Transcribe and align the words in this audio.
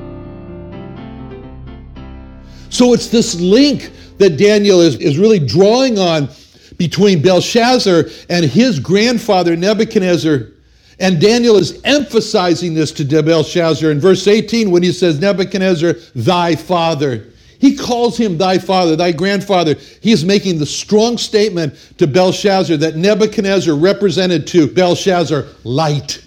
So 2.71 2.95
it's 2.95 3.09
this 3.09 3.39
link 3.39 3.93
that 4.17 4.39
Daniel 4.39 4.81
is, 4.81 4.97
is 4.97 5.19
really 5.19 5.39
drawing 5.39 5.99
on 5.99 6.31
between 6.79 7.21
Belshazzar 7.21 8.05
and 8.31 8.47
his 8.47 8.81
grandfather 8.81 9.55
Nebuchadnezzar 9.55 10.53
and 11.01 11.21
Daniel 11.21 11.57
is 11.57 11.81
emphasizing 11.85 12.75
this 12.75 12.91
to 12.93 13.05
Belshazzar 13.05 13.91
in 13.91 14.01
verse 14.01 14.27
18 14.27 14.71
when 14.71 14.83
he 14.83 14.93
says, 14.93 15.21
Nebuchadnezzar, 15.21 15.95
thy 16.15 16.57
father. 16.57 17.27
He 17.61 17.77
calls 17.77 18.17
him 18.17 18.39
thy 18.39 18.59
father, 18.59 18.97
thy 18.97 19.13
grandfather. 19.13 19.75
He 20.01 20.13
is 20.13 20.25
making 20.25 20.59
the 20.59 20.67
strong 20.67 21.19
statement 21.19 21.75
to 21.99 22.07
Belshazzar 22.07 22.77
that 22.79 22.97
Nebuchadnezzar 22.97 23.75
represented 23.75 24.47
to 24.49 24.67
Belshazzar 24.67 25.45
light. 25.65 26.25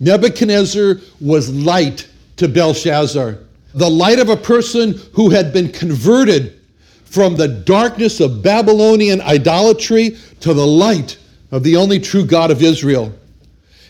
Nebuchadnezzar 0.00 0.96
was 1.20 1.52
light 1.52 2.08
to 2.36 2.48
Belshazzar. 2.48 3.38
The 3.74 3.90
light 3.90 4.18
of 4.18 4.28
a 4.28 4.36
person 4.36 4.98
who 5.12 5.30
had 5.30 5.52
been 5.52 5.70
converted 5.70 6.60
from 7.04 7.36
the 7.36 7.48
darkness 7.48 8.20
of 8.20 8.42
Babylonian 8.42 9.20
idolatry 9.22 10.16
to 10.40 10.52
the 10.52 10.66
light 10.66 11.18
of 11.50 11.62
the 11.62 11.76
only 11.76 11.98
true 11.98 12.24
God 12.24 12.50
of 12.50 12.62
Israel. 12.62 13.12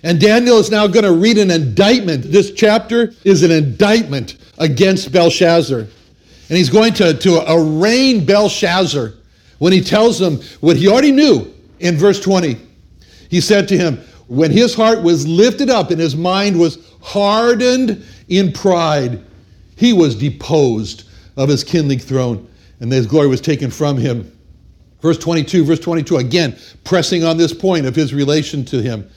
And 0.03 0.21
Daniel 0.21 0.59
is 0.59 0.71
now 0.71 0.87
going 0.87 1.05
to 1.05 1.13
read 1.13 1.39
an 1.39 1.51
indictment. 1.51 2.25
This 2.25 2.53
chapter 2.53 3.13
is 3.25 3.43
an 3.43 3.51
indictment 3.51 4.37
against 4.59 5.13
Belshazzar. 5.13 5.81
And 5.81 6.57
he's 6.57 6.71
going 6.71 6.95
to, 6.95 7.15
to 7.15 7.45
arraign 7.53 8.25
Belshazzar 8.25 9.13
when 9.59 9.73
he 9.73 9.81
tells 9.81 10.21
him 10.21 10.41
what 10.61 10.77
he 10.77 10.89
already 10.89 11.13
knew 11.13 11.53
in 11.81 11.97
verse 11.97 12.21
20. 12.21 12.57
He 13.29 13.41
said 13.41 13.69
to 13.69 13.77
him, 13.77 13.99
When 14.29 14.51
his 14.51 14.75
heart 14.75 15.03
was 15.03 15.27
lifted 15.27 15.69
up 15.69 15.91
and 15.91 16.01
his 16.01 16.17
mind 16.17 16.59
was 16.59 16.79
hardened 17.03 18.05
in 18.29 18.53
pride, 18.53 19.23
he 19.77 19.93
was 19.93 20.15
deposed 20.15 21.05
of 21.37 21.49
his 21.49 21.63
kingly 21.63 21.99
throne, 21.99 22.49
and 22.81 22.91
his 22.91 23.07
glory 23.07 23.29
was 23.29 23.41
taken 23.41 23.71
from 23.71 23.97
him. 23.97 24.33
Verse 25.01 25.19
22, 25.19 25.65
verse 25.65 25.79
22, 25.79 26.17
again, 26.17 26.57
pressing 26.83 27.23
on 27.23 27.37
this 27.37 27.53
point 27.53 27.87
of 27.87 27.95
his 27.95 28.13
relation 28.13 28.65
to 28.65 28.83
him. 28.83 29.09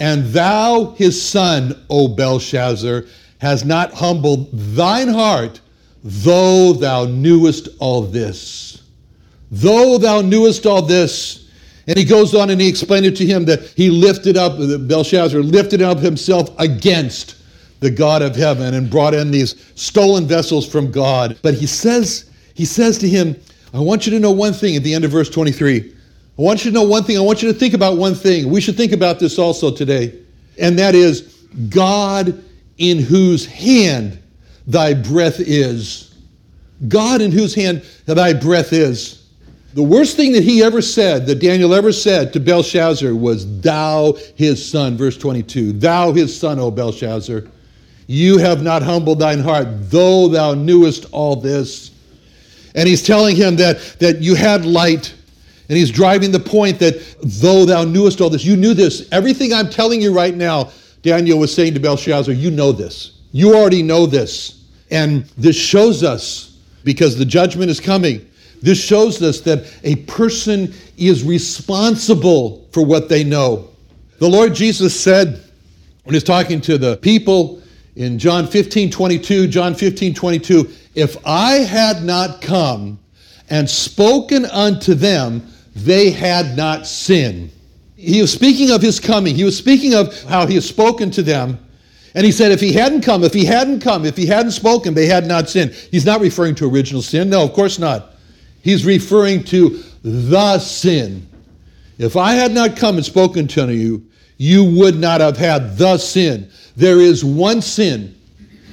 And 0.00 0.26
thou, 0.26 0.94
his 0.96 1.20
son, 1.20 1.84
O 1.90 2.08
Belshazzar, 2.08 3.04
has 3.38 3.64
not 3.64 3.92
humbled 3.92 4.50
thine 4.52 5.08
heart, 5.08 5.60
though 6.02 6.72
thou 6.72 7.04
knewest 7.06 7.68
all 7.78 8.02
this. 8.02 8.82
Though 9.50 9.98
thou 9.98 10.20
knewest 10.20 10.66
all 10.66 10.82
this. 10.82 11.48
And 11.86 11.96
he 11.96 12.04
goes 12.04 12.34
on 12.34 12.50
and 12.50 12.60
he 12.60 12.68
explained 12.68 13.06
it 13.06 13.16
to 13.16 13.26
him 13.26 13.44
that 13.46 13.62
he 13.76 13.90
lifted 13.90 14.36
up, 14.36 14.58
Belshazzar 14.86 15.40
lifted 15.40 15.80
up 15.80 15.98
himself 15.98 16.50
against 16.58 17.36
the 17.80 17.90
God 17.90 18.22
of 18.22 18.36
heaven 18.36 18.74
and 18.74 18.90
brought 18.90 19.14
in 19.14 19.30
these 19.30 19.72
stolen 19.74 20.26
vessels 20.26 20.68
from 20.68 20.90
God. 20.90 21.38
But 21.42 21.54
he 21.54 21.66
says, 21.66 22.30
he 22.54 22.64
says 22.64 22.98
to 22.98 23.08
him, 23.08 23.36
I 23.72 23.78
want 23.78 24.06
you 24.06 24.12
to 24.12 24.20
know 24.20 24.30
one 24.30 24.52
thing 24.52 24.76
at 24.76 24.82
the 24.82 24.92
end 24.92 25.04
of 25.04 25.10
verse 25.10 25.30
23. 25.30 25.94
I 26.38 26.42
want 26.42 26.64
you 26.64 26.70
to 26.70 26.74
know 26.74 26.84
one 26.84 27.02
thing. 27.02 27.18
I 27.18 27.20
want 27.20 27.42
you 27.42 27.52
to 27.52 27.58
think 27.58 27.74
about 27.74 27.96
one 27.96 28.14
thing. 28.14 28.48
We 28.48 28.60
should 28.60 28.76
think 28.76 28.92
about 28.92 29.18
this 29.18 29.38
also 29.38 29.74
today, 29.74 30.14
and 30.58 30.78
that 30.78 30.94
is 30.94 31.22
God 31.68 32.44
in 32.76 33.00
whose 33.00 33.44
hand 33.44 34.22
thy 34.66 34.94
breath 34.94 35.40
is. 35.40 36.14
God 36.86 37.20
in 37.20 37.32
whose 37.32 37.54
hand 37.54 37.82
thy 38.06 38.32
breath 38.32 38.72
is. 38.72 39.26
The 39.74 39.82
worst 39.82 40.16
thing 40.16 40.32
that 40.32 40.44
he 40.44 40.62
ever 40.62 40.80
said, 40.80 41.26
that 41.26 41.40
Daniel 41.40 41.74
ever 41.74 41.92
said 41.92 42.32
to 42.32 42.40
Belshazzar, 42.40 43.14
was, 43.14 43.60
Thou 43.60 44.14
his 44.36 44.64
son, 44.68 44.96
verse 44.96 45.16
22. 45.16 45.72
Thou 45.72 46.12
his 46.12 46.38
son, 46.38 46.58
O 46.58 46.70
Belshazzar. 46.70 47.44
You 48.06 48.38
have 48.38 48.62
not 48.62 48.82
humbled 48.82 49.18
thine 49.18 49.40
heart, 49.40 49.66
though 49.90 50.28
thou 50.28 50.54
knewest 50.54 51.06
all 51.12 51.36
this. 51.36 51.90
And 52.74 52.88
he's 52.88 53.02
telling 53.02 53.36
him 53.36 53.56
that, 53.56 53.96
that 53.98 54.22
you 54.22 54.34
had 54.34 54.64
light 54.64 55.14
and 55.68 55.76
he's 55.76 55.90
driving 55.90 56.32
the 56.32 56.40
point 56.40 56.78
that 56.78 57.16
though 57.22 57.64
thou 57.64 57.84
knewest 57.84 58.20
all 58.20 58.30
this, 58.30 58.44
you 58.44 58.56
knew 58.56 58.72
this. 58.72 59.06
Everything 59.12 59.52
I'm 59.52 59.68
telling 59.68 60.00
you 60.00 60.14
right 60.14 60.34
now, 60.34 60.70
Daniel 61.02 61.38
was 61.38 61.54
saying 61.54 61.74
to 61.74 61.80
Belshazzar, 61.80 62.32
you 62.32 62.50
know 62.50 62.72
this. 62.72 63.20
You 63.32 63.54
already 63.54 63.82
know 63.82 64.06
this. 64.06 64.64
And 64.90 65.24
this 65.36 65.56
shows 65.56 66.02
us, 66.02 66.56
because 66.84 67.18
the 67.18 67.24
judgment 67.24 67.70
is 67.70 67.80
coming, 67.80 68.26
this 68.62 68.82
shows 68.82 69.22
us 69.22 69.40
that 69.42 69.70
a 69.84 69.96
person 70.06 70.72
is 70.96 71.22
responsible 71.22 72.66
for 72.72 72.84
what 72.84 73.08
they 73.08 73.22
know. 73.22 73.68
The 74.18 74.28
Lord 74.28 74.54
Jesus 74.54 74.98
said, 74.98 75.42
when 76.04 76.14
he's 76.14 76.24
talking 76.24 76.60
to 76.62 76.78
the 76.78 76.96
people 76.96 77.62
in 77.94 78.18
John 78.18 78.46
15 78.46 78.90
22, 78.90 79.48
John 79.48 79.74
15 79.74 80.14
22, 80.14 80.70
if 80.94 81.16
I 81.26 81.56
had 81.56 82.02
not 82.02 82.40
come 82.40 82.98
and 83.50 83.68
spoken 83.68 84.46
unto 84.46 84.94
them, 84.94 85.46
they 85.84 86.10
had 86.10 86.56
not 86.56 86.86
sinned. 86.86 87.50
He 87.96 88.20
was 88.20 88.32
speaking 88.32 88.70
of 88.70 88.80
his 88.80 89.00
coming. 89.00 89.34
He 89.34 89.44
was 89.44 89.56
speaking 89.56 89.94
of 89.94 90.22
how 90.24 90.46
he 90.46 90.54
has 90.54 90.68
spoken 90.68 91.10
to 91.12 91.22
them. 91.22 91.58
And 92.14 92.24
he 92.24 92.32
said, 92.32 92.52
if 92.52 92.60
he 92.60 92.72
hadn't 92.72 93.02
come, 93.02 93.24
if 93.24 93.34
he 93.34 93.44
hadn't 93.44 93.80
come, 93.80 94.04
if 94.04 94.16
he 94.16 94.26
hadn't 94.26 94.52
spoken, 94.52 94.94
they 94.94 95.06
had 95.06 95.26
not 95.26 95.48
sinned. 95.50 95.72
He's 95.72 96.06
not 96.06 96.20
referring 96.20 96.54
to 96.56 96.70
original 96.70 97.02
sin. 97.02 97.28
No, 97.28 97.42
of 97.42 97.52
course 97.52 97.78
not. 97.78 98.14
He's 98.62 98.84
referring 98.84 99.44
to 99.44 99.82
the 100.02 100.58
sin. 100.58 101.28
If 101.98 102.16
I 102.16 102.32
had 102.32 102.52
not 102.52 102.76
come 102.76 102.96
and 102.96 103.04
spoken 103.04 103.46
to 103.48 103.72
you, 103.74 104.06
you 104.36 104.64
would 104.64 104.96
not 104.96 105.20
have 105.20 105.36
had 105.36 105.76
the 105.76 105.98
sin. 105.98 106.50
There 106.76 107.00
is 107.00 107.24
one 107.24 107.60
sin 107.60 108.14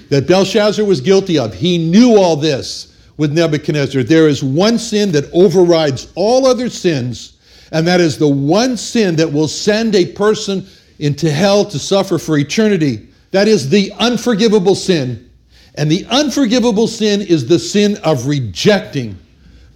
that 0.09 0.27
Belshazzar 0.27 0.85
was 0.85 1.01
guilty 1.01 1.39
of. 1.39 1.53
He 1.53 1.77
knew 1.77 2.17
all 2.17 2.35
this 2.35 2.94
with 3.17 3.31
Nebuchadnezzar. 3.31 4.03
There 4.03 4.27
is 4.27 4.43
one 4.43 4.77
sin 4.77 5.11
that 5.13 5.29
overrides 5.33 6.11
all 6.15 6.45
other 6.45 6.69
sins, 6.69 7.37
and 7.71 7.87
that 7.87 8.01
is 8.01 8.17
the 8.17 8.27
one 8.27 8.77
sin 8.77 9.15
that 9.15 9.31
will 9.31 9.47
send 9.47 9.95
a 9.95 10.11
person 10.13 10.65
into 10.99 11.31
hell 11.31 11.65
to 11.65 11.79
suffer 11.79 12.17
for 12.17 12.37
eternity. 12.37 13.07
That 13.31 13.47
is 13.47 13.69
the 13.69 13.91
unforgivable 13.99 14.75
sin. 14.75 15.29
And 15.75 15.91
the 15.91 16.05
unforgivable 16.05 16.87
sin 16.87 17.21
is 17.21 17.47
the 17.47 17.59
sin 17.59 17.97
of 18.03 18.27
rejecting. 18.27 19.17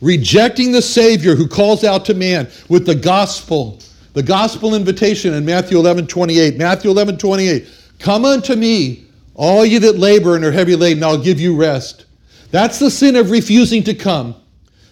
Rejecting 0.02 0.72
the 0.72 0.82
Savior 0.82 1.36
who 1.36 1.48
calls 1.48 1.84
out 1.84 2.06
to 2.06 2.14
man 2.14 2.48
with 2.70 2.86
the 2.86 2.96
gospel, 2.96 3.80
the 4.14 4.24
gospel 4.24 4.76
invitation 4.76 5.34
in 5.34 5.44
Matthew 5.44 5.78
11 5.78 6.08
28. 6.08 6.58
Matthew 6.58 6.90
11 6.90 7.18
28. 7.18 7.68
Come 8.00 8.24
unto 8.24 8.56
me, 8.56 9.06
all 9.36 9.66
you 9.66 9.80
that 9.80 9.98
labor 9.98 10.38
and 10.38 10.46
are 10.46 10.54
heavy 10.54 10.78
laden, 10.78 11.04
I'll 11.04 11.22
give 11.22 11.40
you 11.40 11.54
rest. 11.54 12.06
That's 12.52 12.80
the 12.80 12.90
sin 12.90 13.16
of 13.16 13.32
refusing 13.32 13.84
to 13.84 13.94
come 13.94 14.36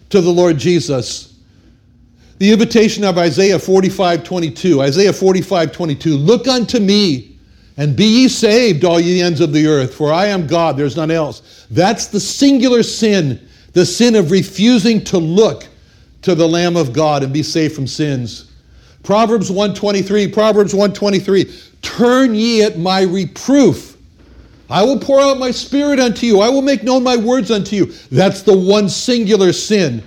to 0.10 0.22
the 0.22 0.30
Lord 0.30 0.58
Jesus. 0.58 1.40
The 2.38 2.52
invitation 2.52 3.04
of 3.04 3.18
Isaiah 3.18 3.58
45 3.58 4.24
22. 4.24 4.82
Isaiah 4.82 5.14
45 5.14 5.72
22. 5.72 6.18
Look 6.18 6.48
unto 6.48 6.80
me 6.80 7.38
and 7.78 7.96
be 7.96 8.06
ye 8.06 8.28
saved, 8.28 8.84
all 8.84 9.00
ye 9.00 9.22
ends 9.22 9.40
of 9.40 9.54
the 9.54 9.68
earth, 9.68 9.94
for 9.94 10.12
I 10.12 10.28
am 10.28 10.48
God, 10.48 10.78
there's 10.78 10.98
none 10.98 11.12
else. 11.12 11.68
That's 11.70 12.08
the 12.08 12.20
singular 12.20 12.82
sin, 12.84 13.48
the 13.74 13.86
sin 13.86 14.16
of 14.16 14.32
refusing 14.32 15.04
to 15.06 15.20
look 15.20 15.68
to 16.24 16.34
the 16.34 16.48
Lamb 16.48 16.76
of 16.76 16.92
God 16.92 17.24
and 17.24 17.32
be 17.32 17.44
saved 17.44 17.76
from 17.76 17.88
sins. 17.88 18.52
Proverbs 19.04 19.50
123, 19.50 20.28
Proverbs 20.30 20.74
123, 20.74 21.54
turn 21.82 22.36
ye 22.36 22.64
at 22.64 22.78
my 22.78 23.02
reproof. 23.02 23.97
I 24.70 24.84
will 24.84 25.00
pour 25.00 25.20
out 25.20 25.40
my 25.40 25.52
spirit 25.52 26.00
unto 26.00 26.26
you. 26.26 26.42
I 26.42 26.50
will 26.50 26.62
make 26.62 26.84
known 26.84 27.04
my 27.04 27.16
words 27.16 27.52
unto 27.52 27.76
you. 27.76 27.86
That's 28.12 28.42
the 28.42 28.58
one 28.58 28.90
singular 28.90 29.54
sin. 29.54 30.04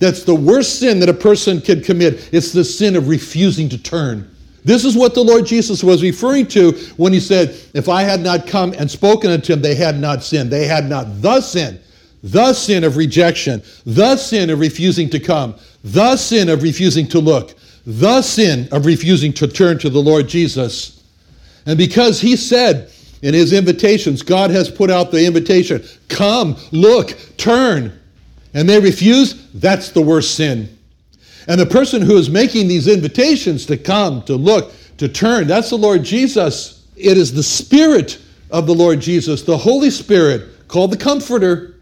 That's 0.00 0.24
the 0.24 0.34
worst 0.34 0.80
sin 0.80 0.98
that 1.00 1.08
a 1.08 1.14
person 1.14 1.60
can 1.60 1.82
commit. 1.82 2.30
It's 2.32 2.52
the 2.52 2.64
sin 2.64 2.96
of 2.96 3.08
refusing 3.08 3.68
to 3.68 3.78
turn. 3.80 4.28
This 4.64 4.84
is 4.84 4.96
what 4.96 5.14
the 5.14 5.22
Lord 5.22 5.46
Jesus 5.46 5.82
was 5.84 6.02
referring 6.02 6.46
to 6.48 6.72
when 6.96 7.12
he 7.12 7.20
said, 7.20 7.54
If 7.72 7.88
I 7.88 8.02
had 8.02 8.20
not 8.20 8.46
come 8.46 8.74
and 8.78 8.90
spoken 8.90 9.30
unto 9.30 9.52
them, 9.52 9.62
they 9.62 9.74
had 9.74 9.98
not 9.98 10.22
sinned. 10.22 10.50
They 10.50 10.66
had 10.66 10.88
not 10.88 11.22
the 11.22 11.40
sin, 11.40 11.78
the 12.22 12.52
sin 12.52 12.84
of 12.84 12.96
rejection, 12.96 13.62
the 13.86 14.16
sin 14.16 14.50
of 14.50 14.58
refusing 14.58 15.08
to 15.10 15.20
come, 15.20 15.54
the 15.84 16.16
sin 16.16 16.48
of 16.48 16.62
refusing 16.62 17.06
to 17.08 17.20
look, 17.20 17.54
the 17.86 18.20
sin 18.22 18.68
of 18.72 18.84
refusing 18.86 19.32
to 19.34 19.46
turn 19.46 19.78
to 19.78 19.88
the 19.88 20.00
Lord 20.00 20.28
Jesus. 20.28 21.02
And 21.64 21.78
because 21.78 22.20
he 22.20 22.36
said 22.36 22.90
in 23.22 23.34
his 23.34 23.52
invitations, 23.52 24.22
God 24.22 24.50
has 24.50 24.70
put 24.70 24.90
out 24.90 25.10
the 25.10 25.24
invitation 25.24 25.82
come, 26.08 26.56
look, 26.72 27.16
turn, 27.36 27.98
and 28.54 28.68
they 28.68 28.80
refuse, 28.80 29.48
that's 29.52 29.90
the 29.90 30.02
worst 30.02 30.34
sin. 30.34 30.76
And 31.46 31.60
the 31.60 31.66
person 31.66 32.02
who 32.02 32.16
is 32.16 32.30
making 32.30 32.68
these 32.68 32.88
invitations 32.88 33.66
to 33.66 33.76
come, 33.76 34.22
to 34.22 34.36
look, 34.36 34.72
to 34.98 35.08
turn, 35.08 35.46
that's 35.46 35.70
the 35.70 35.78
Lord 35.78 36.02
Jesus. 36.02 36.86
It 36.96 37.16
is 37.16 37.32
the 37.32 37.42
Spirit 37.42 38.18
of 38.50 38.66
the 38.66 38.74
Lord 38.74 39.00
Jesus, 39.00 39.42
the 39.42 39.56
Holy 39.56 39.90
Spirit, 39.90 40.68
called 40.68 40.92
the 40.92 40.96
Comforter 40.96 41.76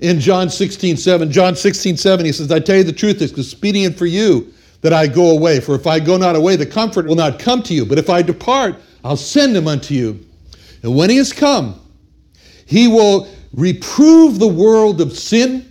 in 0.00 0.20
John 0.20 0.48
16, 0.48 0.96
7. 0.96 1.30
John 1.30 1.56
16, 1.56 1.96
7, 1.96 2.26
he 2.26 2.32
says, 2.32 2.52
I 2.52 2.60
tell 2.60 2.76
you 2.76 2.84
the 2.84 2.92
truth, 2.92 3.22
it's 3.22 3.32
expedient 3.32 3.96
for 3.96 4.06
you 4.06 4.52
that 4.82 4.92
I 4.92 5.06
go 5.06 5.30
away. 5.30 5.60
For 5.60 5.74
if 5.74 5.86
I 5.86 5.98
go 5.98 6.16
not 6.16 6.36
away, 6.36 6.56
the 6.56 6.66
Comfort 6.66 7.06
will 7.06 7.16
not 7.16 7.38
come 7.38 7.62
to 7.64 7.74
you. 7.74 7.84
But 7.84 7.98
if 7.98 8.10
I 8.10 8.22
depart, 8.22 8.76
I'll 9.02 9.16
send 9.16 9.56
him 9.56 9.66
unto 9.66 9.94
you. 9.94 10.24
And 10.82 10.94
when 10.96 11.10
he 11.10 11.16
has 11.16 11.32
come, 11.32 11.80
he 12.66 12.88
will 12.88 13.28
reprove 13.52 14.38
the 14.38 14.48
world 14.48 15.00
of 15.00 15.16
sin 15.16 15.64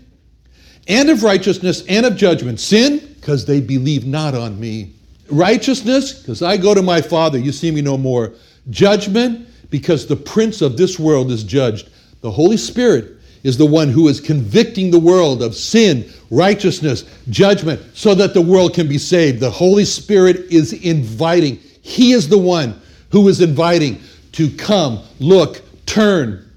and 0.87 1.09
of 1.09 1.23
righteousness 1.23 1.83
and 1.87 2.05
of 2.05 2.15
judgment. 2.15 2.59
Sin, 2.59 3.15
because 3.15 3.45
they 3.45 3.59
believe 3.59 4.05
not 4.05 4.33
on 4.33 4.59
me. 4.59 4.93
Righteousness, 5.29 6.13
because 6.13 6.41
I 6.41 6.57
go 6.57 6.73
to 6.73 6.81
my 6.81 7.01
Father, 7.01 7.37
you 7.37 7.51
see 7.51 7.71
me 7.71 7.81
no 7.81 7.97
more. 7.97 8.33
Judgment, 8.69 9.47
because 9.69 10.07
the 10.07 10.15
prince 10.15 10.61
of 10.61 10.77
this 10.77 10.97
world 10.97 11.31
is 11.31 11.43
judged. 11.43 11.89
The 12.21 12.31
Holy 12.31 12.57
Spirit 12.57 13.17
is 13.43 13.57
the 13.57 13.65
one 13.65 13.89
who 13.89 14.07
is 14.07 14.19
convicting 14.19 14.89
the 14.91 14.99
world 14.99 15.43
of 15.43 15.55
sin, 15.55 16.11
righteousness, 16.31 17.03
judgment, 17.29 17.81
so 17.93 18.15
that 18.15 18.33
the 18.33 18.41
world 18.41 18.73
can 18.73 18.87
be 18.87 18.97
saved. 18.97 19.39
The 19.39 19.51
Holy 19.51 19.85
Spirit 19.85 20.37
is 20.49 20.73
inviting. 20.73 21.57
He 21.81 22.13
is 22.13 22.27
the 22.27 22.37
one 22.37 22.79
who 23.11 23.27
is 23.27 23.41
inviting 23.41 24.01
to 24.37 24.49
come, 24.51 25.01
look, 25.19 25.63
turn, 25.87 26.47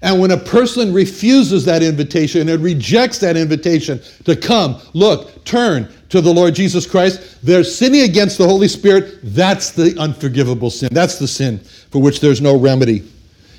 and 0.00 0.20
when 0.20 0.30
a 0.30 0.36
person 0.36 0.92
refuses 0.92 1.64
that 1.64 1.82
invitation 1.82 2.48
and 2.48 2.62
rejects 2.62 3.18
that 3.18 3.36
invitation 3.36 4.00
to 4.24 4.36
come, 4.36 4.80
look, 4.92 5.44
turn 5.44 5.88
to 6.10 6.20
the 6.20 6.32
Lord 6.32 6.54
Jesus 6.54 6.86
Christ, 6.86 7.44
they're 7.44 7.64
sinning 7.64 8.02
against 8.02 8.38
the 8.38 8.46
Holy 8.46 8.68
Spirit. 8.68 9.18
That's 9.24 9.72
the 9.72 9.98
unforgivable 9.98 10.70
sin. 10.70 10.90
That's 10.92 11.18
the 11.18 11.26
sin 11.26 11.58
for 11.58 12.00
which 12.00 12.20
there's 12.20 12.40
no 12.40 12.56
remedy. 12.56 13.02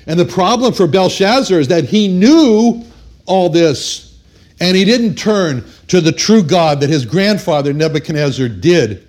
And 0.06 0.18
the 0.18 0.24
problem 0.24 0.72
for 0.72 0.86
Belshazzar 0.86 1.60
is 1.60 1.68
that 1.68 1.84
he 1.84 2.08
knew 2.08 2.82
all 3.26 3.50
this 3.50 4.18
and 4.58 4.74
he 4.74 4.86
didn't 4.86 5.16
turn 5.16 5.62
to 5.88 6.00
the 6.00 6.12
true 6.12 6.42
God 6.42 6.80
that 6.80 6.88
his 6.88 7.04
grandfather 7.04 7.74
Nebuchadnezzar 7.74 8.48
did. 8.48 9.06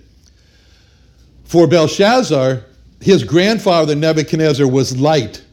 For 1.45 1.67
Belshazzar, 1.67 2.65
his 3.01 3.23
grandfather 3.23 3.95
Nebuchadnezzar 3.95 4.67
was 4.67 4.97
light 4.99 5.43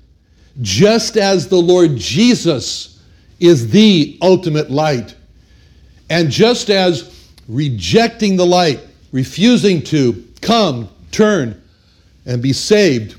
just 0.63 1.17
as 1.17 1.49
the 1.49 1.57
Lord 1.57 1.97
Jesus 1.97 3.03
is 3.41 3.71
the 3.71 4.17
ultimate 4.23 4.71
light. 4.71 5.15
And 6.09 6.31
just 6.31 6.71
as 6.71 7.15
rejecting 7.49 8.37
the 8.37 8.47
light, 8.47 8.81
refusing 9.13 9.83
to 9.85 10.25
come, 10.41 10.89
turn, 11.13 11.61
and 12.25 12.43
be 12.43 12.53
saved 12.53 13.17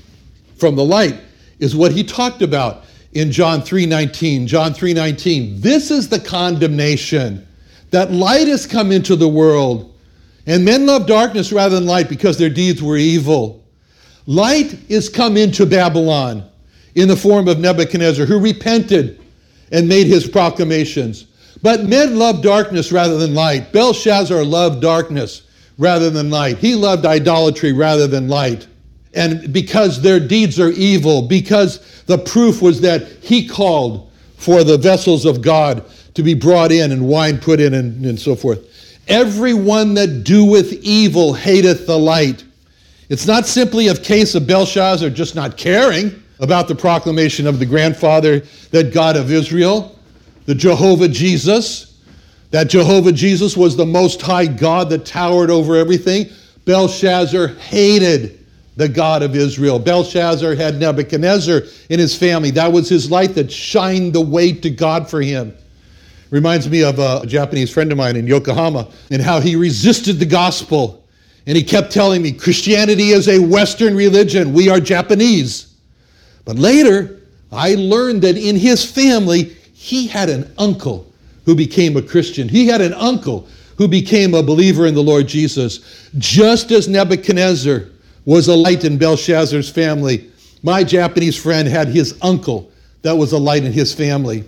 from 0.56 0.74
the 0.74 0.84
light 0.84 1.18
is 1.60 1.76
what 1.76 1.92
he 1.92 2.02
talked 2.02 2.42
about 2.42 2.84
in 3.12 3.30
John 3.30 3.62
3:19. 3.62 4.46
John 4.46 4.74
3:19. 4.74 5.60
This 5.60 5.90
is 5.90 6.08
the 6.08 6.18
condemnation 6.18 7.46
that 7.90 8.12
light 8.12 8.48
has 8.48 8.66
come 8.66 8.92
into 8.92 9.16
the 9.16 9.28
world, 9.28 9.90
and 10.46 10.64
men 10.64 10.86
love 10.86 11.06
darkness 11.06 11.52
rather 11.52 11.76
than 11.76 11.86
light 11.86 12.08
because 12.08 12.36
their 12.36 12.50
deeds 12.50 12.82
were 12.82 12.96
evil. 12.96 13.57
Light 14.28 14.78
is 14.90 15.08
come 15.08 15.38
into 15.38 15.64
Babylon 15.64 16.44
in 16.94 17.08
the 17.08 17.16
form 17.16 17.48
of 17.48 17.60
Nebuchadnezzar, 17.60 18.26
who 18.26 18.38
repented 18.38 19.18
and 19.72 19.88
made 19.88 20.06
his 20.06 20.28
proclamations. 20.28 21.24
But 21.62 21.84
men 21.84 22.18
love 22.18 22.42
darkness 22.42 22.92
rather 22.92 23.16
than 23.16 23.32
light. 23.32 23.72
Belshazzar 23.72 24.44
loved 24.44 24.82
darkness 24.82 25.44
rather 25.78 26.10
than 26.10 26.28
light. 26.28 26.58
He 26.58 26.74
loved 26.74 27.06
idolatry 27.06 27.72
rather 27.72 28.06
than 28.06 28.28
light. 28.28 28.66
And 29.14 29.50
because 29.50 30.02
their 30.02 30.20
deeds 30.20 30.60
are 30.60 30.72
evil, 30.72 31.22
because 31.22 32.02
the 32.02 32.18
proof 32.18 32.60
was 32.60 32.82
that 32.82 33.08
he 33.22 33.48
called 33.48 34.12
for 34.36 34.62
the 34.62 34.76
vessels 34.76 35.24
of 35.24 35.40
God 35.40 35.82
to 36.12 36.22
be 36.22 36.34
brought 36.34 36.70
in 36.70 36.92
and 36.92 37.08
wine 37.08 37.38
put 37.38 37.60
in 37.60 37.72
and, 37.72 38.04
and 38.04 38.20
so 38.20 38.36
forth. 38.36 38.60
Everyone 39.08 39.94
that 39.94 40.22
doeth 40.22 40.74
evil 40.82 41.32
hateth 41.32 41.86
the 41.86 41.98
light. 41.98 42.44
It's 43.08 43.26
not 43.26 43.46
simply 43.46 43.88
a 43.88 43.96
case 43.96 44.34
of 44.34 44.46
Belshazzar 44.46 45.10
just 45.10 45.34
not 45.34 45.56
caring 45.56 46.22
about 46.40 46.68
the 46.68 46.74
proclamation 46.74 47.46
of 47.46 47.58
the 47.58 47.66
grandfather, 47.66 48.40
that 48.70 48.92
God 48.92 49.16
of 49.16 49.30
Israel, 49.30 49.98
the 50.44 50.54
Jehovah 50.54 51.08
Jesus, 51.08 52.00
that 52.50 52.68
Jehovah 52.68 53.12
Jesus 53.12 53.56
was 53.56 53.76
the 53.76 53.86
most 53.86 54.22
high 54.22 54.46
God 54.46 54.90
that 54.90 55.04
towered 55.04 55.50
over 55.50 55.76
everything. 55.76 56.26
Belshazzar 56.64 57.48
hated 57.48 58.38
the 58.76 58.88
God 58.88 59.22
of 59.22 59.34
Israel. 59.34 59.78
Belshazzar 59.78 60.54
had 60.54 60.78
Nebuchadnezzar 60.78 61.62
in 61.88 61.98
his 61.98 62.14
family. 62.16 62.52
That 62.52 62.72
was 62.72 62.88
his 62.88 63.10
light 63.10 63.34
that 63.34 63.50
shined 63.50 64.12
the 64.12 64.20
way 64.20 64.52
to 64.52 64.70
God 64.70 65.10
for 65.10 65.20
him. 65.20 65.54
Reminds 66.30 66.68
me 66.68 66.84
of 66.84 66.98
a 66.98 67.26
Japanese 67.26 67.72
friend 67.72 67.90
of 67.90 67.98
mine 67.98 68.16
in 68.16 68.26
Yokohama 68.26 68.88
and 69.10 69.20
how 69.20 69.40
he 69.40 69.56
resisted 69.56 70.18
the 70.18 70.26
gospel. 70.26 71.04
And 71.48 71.56
he 71.56 71.62
kept 71.62 71.90
telling 71.90 72.20
me 72.20 72.32
Christianity 72.32 73.08
is 73.08 73.26
a 73.26 73.38
Western 73.38 73.96
religion. 73.96 74.52
We 74.52 74.68
are 74.68 74.78
Japanese. 74.78 75.74
But 76.44 76.56
later, 76.56 77.22
I 77.50 77.74
learned 77.74 78.20
that 78.20 78.36
in 78.36 78.54
his 78.54 78.84
family, 78.84 79.56
he 79.72 80.06
had 80.06 80.28
an 80.28 80.52
uncle 80.58 81.10
who 81.46 81.54
became 81.54 81.96
a 81.96 82.02
Christian. 82.02 82.50
He 82.50 82.66
had 82.66 82.82
an 82.82 82.92
uncle 82.92 83.48
who 83.78 83.88
became 83.88 84.34
a 84.34 84.42
believer 84.42 84.84
in 84.84 84.94
the 84.94 85.02
Lord 85.02 85.26
Jesus. 85.26 86.10
Just 86.18 86.70
as 86.70 86.86
Nebuchadnezzar 86.86 87.86
was 88.26 88.48
a 88.48 88.54
light 88.54 88.84
in 88.84 88.98
Belshazzar's 88.98 89.70
family, 89.70 90.30
my 90.62 90.84
Japanese 90.84 91.42
friend 91.42 91.66
had 91.66 91.88
his 91.88 92.18
uncle 92.20 92.70
that 93.00 93.16
was 93.16 93.32
a 93.32 93.38
light 93.38 93.64
in 93.64 93.72
his 93.72 93.94
family. 93.94 94.44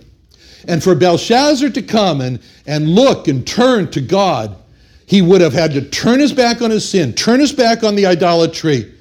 And 0.67 0.83
for 0.83 0.93
Belshazzar 0.93 1.71
to 1.71 1.81
come 1.81 2.21
and, 2.21 2.39
and 2.67 2.87
look 2.87 3.27
and 3.27 3.47
turn 3.47 3.89
to 3.89 4.01
God, 4.01 4.55
he 5.11 5.21
would 5.21 5.41
have 5.41 5.51
had 5.51 5.73
to 5.73 5.81
turn 5.81 6.21
his 6.21 6.31
back 6.31 6.61
on 6.61 6.71
his 6.71 6.89
sin, 6.89 7.11
turn 7.11 7.41
his 7.41 7.51
back 7.51 7.83
on 7.83 7.95
the 7.95 8.05
idolatry. 8.05 8.93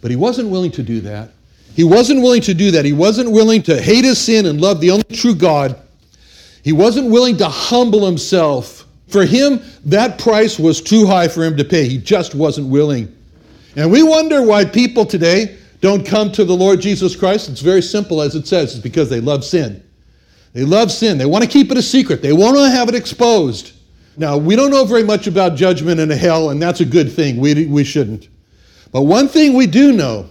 But 0.00 0.12
he 0.12 0.16
wasn't 0.16 0.48
willing 0.48 0.70
to 0.70 0.82
do 0.84 1.00
that. 1.00 1.30
He 1.74 1.82
wasn't 1.82 2.22
willing 2.22 2.42
to 2.42 2.54
do 2.54 2.70
that. 2.70 2.84
He 2.84 2.92
wasn't 2.92 3.32
willing 3.32 3.64
to 3.64 3.82
hate 3.82 4.04
his 4.04 4.16
sin 4.16 4.46
and 4.46 4.60
love 4.60 4.80
the 4.80 4.92
only 4.92 5.02
true 5.02 5.34
God. 5.34 5.76
He 6.62 6.70
wasn't 6.70 7.10
willing 7.10 7.36
to 7.38 7.48
humble 7.48 8.06
himself. 8.06 8.86
For 9.08 9.24
him, 9.26 9.60
that 9.86 10.20
price 10.20 10.56
was 10.56 10.80
too 10.80 11.04
high 11.04 11.26
for 11.26 11.42
him 11.42 11.56
to 11.56 11.64
pay. 11.64 11.88
He 11.88 11.98
just 11.98 12.36
wasn't 12.36 12.68
willing. 12.68 13.12
And 13.74 13.90
we 13.90 14.04
wonder 14.04 14.42
why 14.42 14.66
people 14.66 15.04
today 15.04 15.58
don't 15.80 16.06
come 16.06 16.30
to 16.30 16.44
the 16.44 16.54
Lord 16.54 16.80
Jesus 16.80 17.16
Christ. 17.16 17.48
It's 17.48 17.60
very 17.60 17.82
simple, 17.82 18.22
as 18.22 18.36
it 18.36 18.46
says, 18.46 18.74
it's 18.74 18.82
because 18.84 19.10
they 19.10 19.20
love 19.20 19.44
sin. 19.44 19.82
They 20.52 20.62
love 20.62 20.92
sin. 20.92 21.18
They 21.18 21.26
want 21.26 21.42
to 21.42 21.50
keep 21.50 21.72
it 21.72 21.76
a 21.76 21.82
secret. 21.82 22.22
They 22.22 22.32
want 22.32 22.56
to 22.56 22.70
have 22.70 22.88
it 22.88 22.94
exposed. 22.94 23.72
Now, 24.16 24.36
we 24.38 24.56
don't 24.56 24.70
know 24.70 24.84
very 24.84 25.02
much 25.02 25.26
about 25.26 25.56
judgment 25.56 26.00
and 26.00 26.10
hell, 26.10 26.50
and 26.50 26.60
that's 26.60 26.80
a 26.80 26.84
good 26.84 27.12
thing. 27.12 27.36
We, 27.36 27.66
we 27.66 27.84
shouldn't. 27.84 28.28
But 28.90 29.02
one 29.02 29.28
thing 29.28 29.54
we 29.54 29.66
do 29.66 29.92
know 29.92 30.28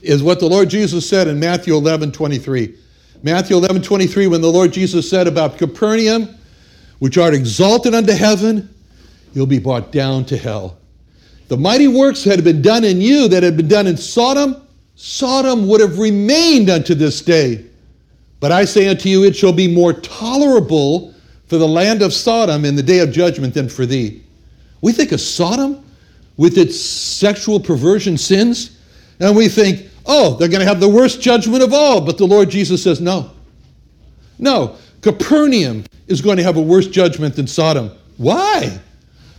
is 0.00 0.22
what 0.22 0.40
the 0.40 0.46
Lord 0.46 0.70
Jesus 0.70 1.06
said 1.06 1.28
in 1.28 1.38
Matthew 1.38 1.74
11 1.74 2.12
23. 2.12 2.74
Matthew 3.22 3.56
11 3.56 3.82
23, 3.82 4.26
when 4.28 4.40
the 4.40 4.50
Lord 4.50 4.72
Jesus 4.72 5.08
said 5.08 5.26
about 5.26 5.58
Capernaum, 5.58 6.34
which 6.98 7.18
art 7.18 7.34
exalted 7.34 7.94
unto 7.94 8.12
heaven, 8.12 8.74
you'll 9.34 9.46
be 9.46 9.58
brought 9.58 9.92
down 9.92 10.24
to 10.26 10.38
hell. 10.38 10.78
The 11.48 11.56
mighty 11.58 11.88
works 11.88 12.24
that 12.24 12.36
had 12.36 12.44
been 12.44 12.62
done 12.62 12.84
in 12.84 13.00
you, 13.00 13.28
that 13.28 13.42
had 13.42 13.56
been 13.56 13.68
done 13.68 13.86
in 13.86 13.96
Sodom, 13.96 14.66
Sodom 14.94 15.66
would 15.68 15.80
have 15.80 15.98
remained 15.98 16.70
unto 16.70 16.94
this 16.94 17.20
day. 17.20 17.64
But 18.38 18.52
I 18.52 18.64
say 18.64 18.88
unto 18.88 19.08
you, 19.08 19.24
it 19.24 19.36
shall 19.36 19.52
be 19.52 19.72
more 19.72 19.92
tolerable 19.92 21.14
for 21.50 21.58
the 21.58 21.66
land 21.66 22.00
of 22.00 22.14
Sodom 22.14 22.64
in 22.64 22.76
the 22.76 22.82
day 22.82 23.00
of 23.00 23.10
judgment 23.10 23.54
than 23.54 23.68
for 23.68 23.84
thee. 23.84 24.22
We 24.82 24.92
think 24.92 25.10
of 25.10 25.20
Sodom 25.20 25.84
with 26.36 26.56
its 26.56 26.78
sexual 26.80 27.58
perversion 27.58 28.16
sins, 28.16 28.78
and 29.18 29.36
we 29.36 29.48
think, 29.48 29.88
oh, 30.06 30.36
they're 30.36 30.48
going 30.48 30.60
to 30.60 30.66
have 30.66 30.78
the 30.78 30.88
worst 30.88 31.20
judgment 31.20 31.64
of 31.64 31.74
all. 31.74 32.00
But 32.02 32.18
the 32.18 32.24
Lord 32.24 32.50
Jesus 32.50 32.84
says, 32.84 33.00
no. 33.00 33.32
No, 34.38 34.76
Capernaum 35.02 35.84
is 36.06 36.20
going 36.20 36.36
to 36.36 36.44
have 36.44 36.56
a 36.56 36.62
worse 36.62 36.86
judgment 36.86 37.34
than 37.34 37.48
Sodom. 37.48 37.90
Why? 38.16 38.78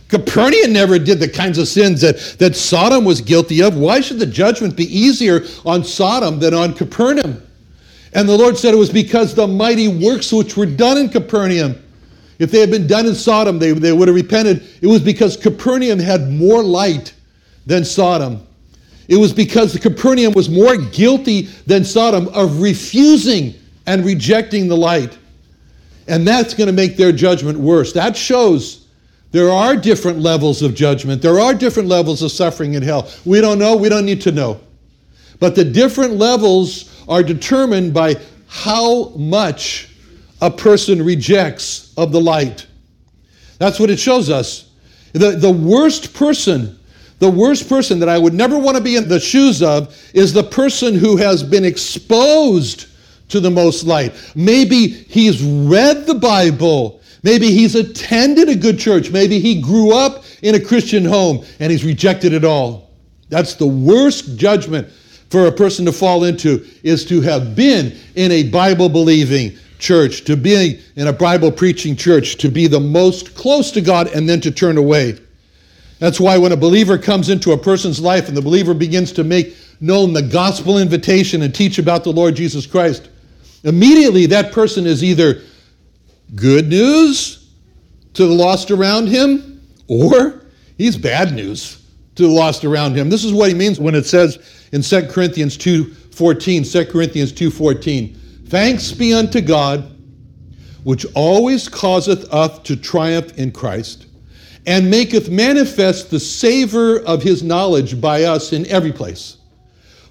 Capernaum 0.08 0.70
never 0.74 0.98
did 0.98 1.18
the 1.18 1.28
kinds 1.28 1.56
of 1.56 1.66
sins 1.66 2.02
that, 2.02 2.18
that 2.38 2.54
Sodom 2.54 3.06
was 3.06 3.22
guilty 3.22 3.62
of. 3.62 3.74
Why 3.74 4.02
should 4.02 4.18
the 4.18 4.26
judgment 4.26 4.76
be 4.76 4.84
easier 4.84 5.44
on 5.64 5.82
Sodom 5.82 6.40
than 6.40 6.52
on 6.52 6.74
Capernaum? 6.74 7.42
And 8.12 8.28
the 8.28 8.36
Lord 8.36 8.58
said 8.58 8.74
it 8.74 8.76
was 8.76 8.90
because 8.90 9.34
the 9.34 9.48
mighty 9.48 9.88
works 9.88 10.30
which 10.30 10.58
were 10.58 10.66
done 10.66 10.98
in 10.98 11.08
Capernaum, 11.08 11.82
if 12.42 12.50
they 12.50 12.60
had 12.60 12.70
been 12.70 12.86
done 12.86 13.06
in 13.06 13.14
Sodom, 13.14 13.58
they, 13.58 13.72
they 13.72 13.92
would 13.92 14.08
have 14.08 14.14
repented. 14.14 14.62
It 14.80 14.86
was 14.86 15.00
because 15.00 15.36
Capernaum 15.36 15.98
had 15.98 16.30
more 16.30 16.62
light 16.62 17.14
than 17.66 17.84
Sodom. 17.84 18.46
It 19.08 19.16
was 19.16 19.32
because 19.32 19.72
the 19.72 19.78
Capernaum 19.78 20.32
was 20.32 20.48
more 20.48 20.76
guilty 20.76 21.42
than 21.66 21.84
Sodom 21.84 22.28
of 22.28 22.60
refusing 22.60 23.54
and 23.86 24.04
rejecting 24.04 24.68
the 24.68 24.76
light. 24.76 25.18
And 26.08 26.26
that's 26.26 26.54
going 26.54 26.66
to 26.66 26.72
make 26.72 26.96
their 26.96 27.12
judgment 27.12 27.58
worse. 27.58 27.92
That 27.92 28.16
shows 28.16 28.86
there 29.30 29.50
are 29.50 29.76
different 29.76 30.18
levels 30.18 30.62
of 30.62 30.74
judgment. 30.74 31.22
There 31.22 31.40
are 31.40 31.54
different 31.54 31.88
levels 31.88 32.22
of 32.22 32.32
suffering 32.32 32.74
in 32.74 32.82
hell. 32.82 33.10
We 33.24 33.40
don't 33.40 33.58
know, 33.58 33.76
we 33.76 33.88
don't 33.88 34.04
need 34.04 34.20
to 34.22 34.32
know. 34.32 34.60
But 35.38 35.54
the 35.54 35.64
different 35.64 36.14
levels 36.14 37.04
are 37.08 37.22
determined 37.22 37.94
by 37.94 38.16
how 38.46 39.10
much 39.10 39.88
a 40.42 40.50
person 40.50 41.02
rejects 41.02 41.94
of 41.96 42.12
the 42.12 42.20
light. 42.20 42.66
That's 43.58 43.78
what 43.78 43.90
it 43.90 43.98
shows 43.98 44.28
us. 44.28 44.70
The, 45.12 45.30
the 45.30 45.50
worst 45.50 46.14
person, 46.14 46.78
the 47.20 47.30
worst 47.30 47.68
person 47.68 48.00
that 48.00 48.08
I 48.08 48.18
would 48.18 48.34
never 48.34 48.58
want 48.58 48.76
to 48.76 48.82
be 48.82 48.96
in 48.96 49.08
the 49.08 49.20
shoes 49.20 49.62
of 49.62 49.96
is 50.12 50.32
the 50.32 50.42
person 50.42 50.96
who 50.96 51.16
has 51.16 51.44
been 51.44 51.64
exposed 51.64 52.88
to 53.28 53.38
the 53.38 53.50
most 53.50 53.84
light. 53.84 54.14
Maybe 54.34 54.88
he's 54.88 55.42
read 55.42 56.06
the 56.06 56.16
Bible. 56.16 57.00
Maybe 57.22 57.52
he's 57.52 57.76
attended 57.76 58.48
a 58.48 58.56
good 58.56 58.80
church. 58.80 59.12
Maybe 59.12 59.38
he 59.38 59.60
grew 59.60 59.94
up 59.94 60.24
in 60.42 60.56
a 60.56 60.60
Christian 60.60 61.04
home 61.04 61.44
and 61.60 61.70
he's 61.70 61.84
rejected 61.84 62.32
it 62.32 62.44
all. 62.44 62.90
That's 63.28 63.54
the 63.54 63.66
worst 63.66 64.36
judgment 64.36 64.90
for 65.30 65.46
a 65.46 65.52
person 65.52 65.86
to 65.86 65.92
fall 65.92 66.24
into 66.24 66.66
is 66.82 67.04
to 67.06 67.20
have 67.20 67.54
been 67.54 67.96
in 68.16 68.32
a 68.32 68.50
Bible 68.50 68.88
believing 68.88 69.56
church, 69.82 70.24
to 70.24 70.36
be 70.36 70.80
in 70.96 71.08
a 71.08 71.12
Bible 71.12 71.52
preaching 71.52 71.96
church, 71.96 72.36
to 72.36 72.48
be 72.48 72.66
the 72.66 72.80
most 72.80 73.34
close 73.34 73.70
to 73.72 73.82
God 73.82 74.06
and 74.14 74.28
then 74.28 74.40
to 74.40 74.50
turn 74.50 74.78
away. 74.78 75.18
That's 75.98 76.18
why 76.18 76.38
when 76.38 76.52
a 76.52 76.56
believer 76.56 76.96
comes 76.96 77.28
into 77.28 77.52
a 77.52 77.58
person's 77.58 78.00
life 78.00 78.28
and 78.28 78.36
the 78.36 78.42
believer 78.42 78.74
begins 78.74 79.12
to 79.12 79.24
make 79.24 79.56
known 79.80 80.12
the 80.12 80.22
gospel 80.22 80.78
invitation 80.78 81.42
and 81.42 81.54
teach 81.54 81.78
about 81.78 82.04
the 82.04 82.12
Lord 82.12 82.34
Jesus 82.34 82.66
Christ, 82.66 83.10
immediately 83.64 84.26
that 84.26 84.52
person 84.52 84.86
is 84.86 85.04
either 85.04 85.42
good 86.34 86.68
news 86.68 87.50
to 88.14 88.26
the 88.26 88.32
lost 88.32 88.70
around 88.70 89.08
him 89.08 89.60
or 89.88 90.42
he's 90.78 90.96
bad 90.96 91.34
news 91.34 91.82
to 92.14 92.22
the 92.22 92.32
lost 92.32 92.64
around 92.64 92.94
him. 92.94 93.10
This 93.10 93.24
is 93.24 93.32
what 93.32 93.48
he 93.48 93.54
means 93.54 93.80
when 93.80 93.94
it 93.94 94.06
says 94.06 94.38
in 94.72 94.82
2 94.82 95.08
Corinthians 95.08 95.56
2:14, 95.56 96.64
2 96.64 96.84
Corinthians 96.86 97.32
2:14, 97.32 98.16
"Thanks 98.52 98.92
be 98.92 99.14
unto 99.14 99.40
God, 99.40 99.90
which 100.84 101.06
always 101.14 101.70
causeth 101.70 102.30
us 102.30 102.58
to 102.64 102.76
triumph 102.76 103.32
in 103.38 103.50
Christ, 103.50 104.04
and 104.66 104.90
maketh 104.90 105.30
manifest 105.30 106.10
the 106.10 106.20
savor 106.20 107.00
of 107.00 107.22
his 107.22 107.42
knowledge 107.42 107.98
by 107.98 108.24
us 108.24 108.52
in 108.52 108.66
every 108.66 108.92
place. 108.92 109.38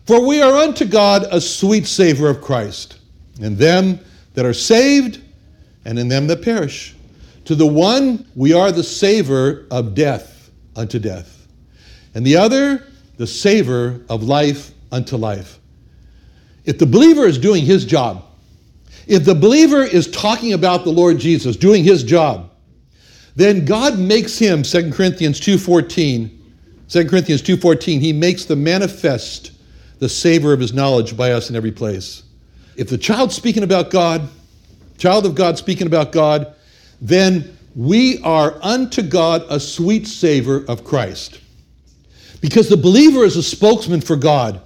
For 0.07 0.25
we 0.25 0.41
are 0.41 0.55
unto 0.55 0.85
God 0.85 1.27
a 1.29 1.39
sweet 1.39 1.85
savor 1.85 2.29
of 2.29 2.41
Christ, 2.41 2.95
in 3.39 3.57
them 3.57 3.99
that 4.33 4.43
are 4.43 4.55
saved 4.55 5.21
and 5.85 5.99
in 5.99 6.07
them 6.07 6.25
that 6.25 6.41
perish. 6.41 6.95
To 7.45 7.53
the 7.53 7.67
one 7.67 8.25
we 8.35 8.53
are 8.53 8.71
the 8.71 8.83
savor 8.83 9.67
of 9.69 9.93
death 9.93 10.49
unto 10.75 10.97
death." 10.97 11.45
and 12.15 12.25
the 12.25 12.37
other, 12.37 12.87
the 13.17 13.27
savor 13.27 14.01
of 14.09 14.23
life 14.23 14.71
unto 14.91 15.15
life. 15.15 15.59
If 16.65 16.79
the 16.79 16.87
believer 16.87 17.27
is 17.27 17.37
doing 17.37 17.65
his 17.65 17.85
job, 17.85 18.25
if 19.07 19.25
the 19.25 19.35
believer 19.35 19.83
is 19.83 20.09
talking 20.09 20.53
about 20.53 20.83
the 20.83 20.91
Lord 20.91 21.17
Jesus, 21.17 21.55
doing 21.55 21.83
his 21.83 22.03
job, 22.03 22.49
then 23.35 23.65
God 23.65 23.97
makes 23.97 24.37
him, 24.37 24.63
2 24.63 24.91
Corinthians 24.91 25.39
2.14, 25.39 26.29
2 26.89 27.07
Corinthians 27.07 27.41
2.14, 27.41 27.99
he 27.99 28.13
makes 28.13 28.45
the 28.45 28.55
manifest 28.55 29.51
the 29.99 30.09
savor 30.09 30.51
of 30.51 30.59
his 30.59 30.73
knowledge 30.73 31.15
by 31.15 31.31
us 31.31 31.49
in 31.49 31.55
every 31.55 31.71
place. 31.71 32.23
If 32.75 32.89
the 32.89 32.97
child's 32.97 33.35
speaking 33.35 33.63
about 33.63 33.91
God, 33.91 34.27
child 34.97 35.25
of 35.25 35.35
God 35.35 35.57
speaking 35.57 35.87
about 35.87 36.11
God, 36.11 36.53
then 36.99 37.57
we 37.75 38.21
are 38.23 38.57
unto 38.61 39.01
God 39.01 39.43
a 39.49 39.59
sweet 39.59 40.07
savor 40.07 40.65
of 40.67 40.83
Christ. 40.83 41.39
Because 42.41 42.69
the 42.69 42.77
believer 42.77 43.23
is 43.23 43.37
a 43.37 43.43
spokesman 43.43 44.01
for 44.01 44.15
God. 44.15 44.61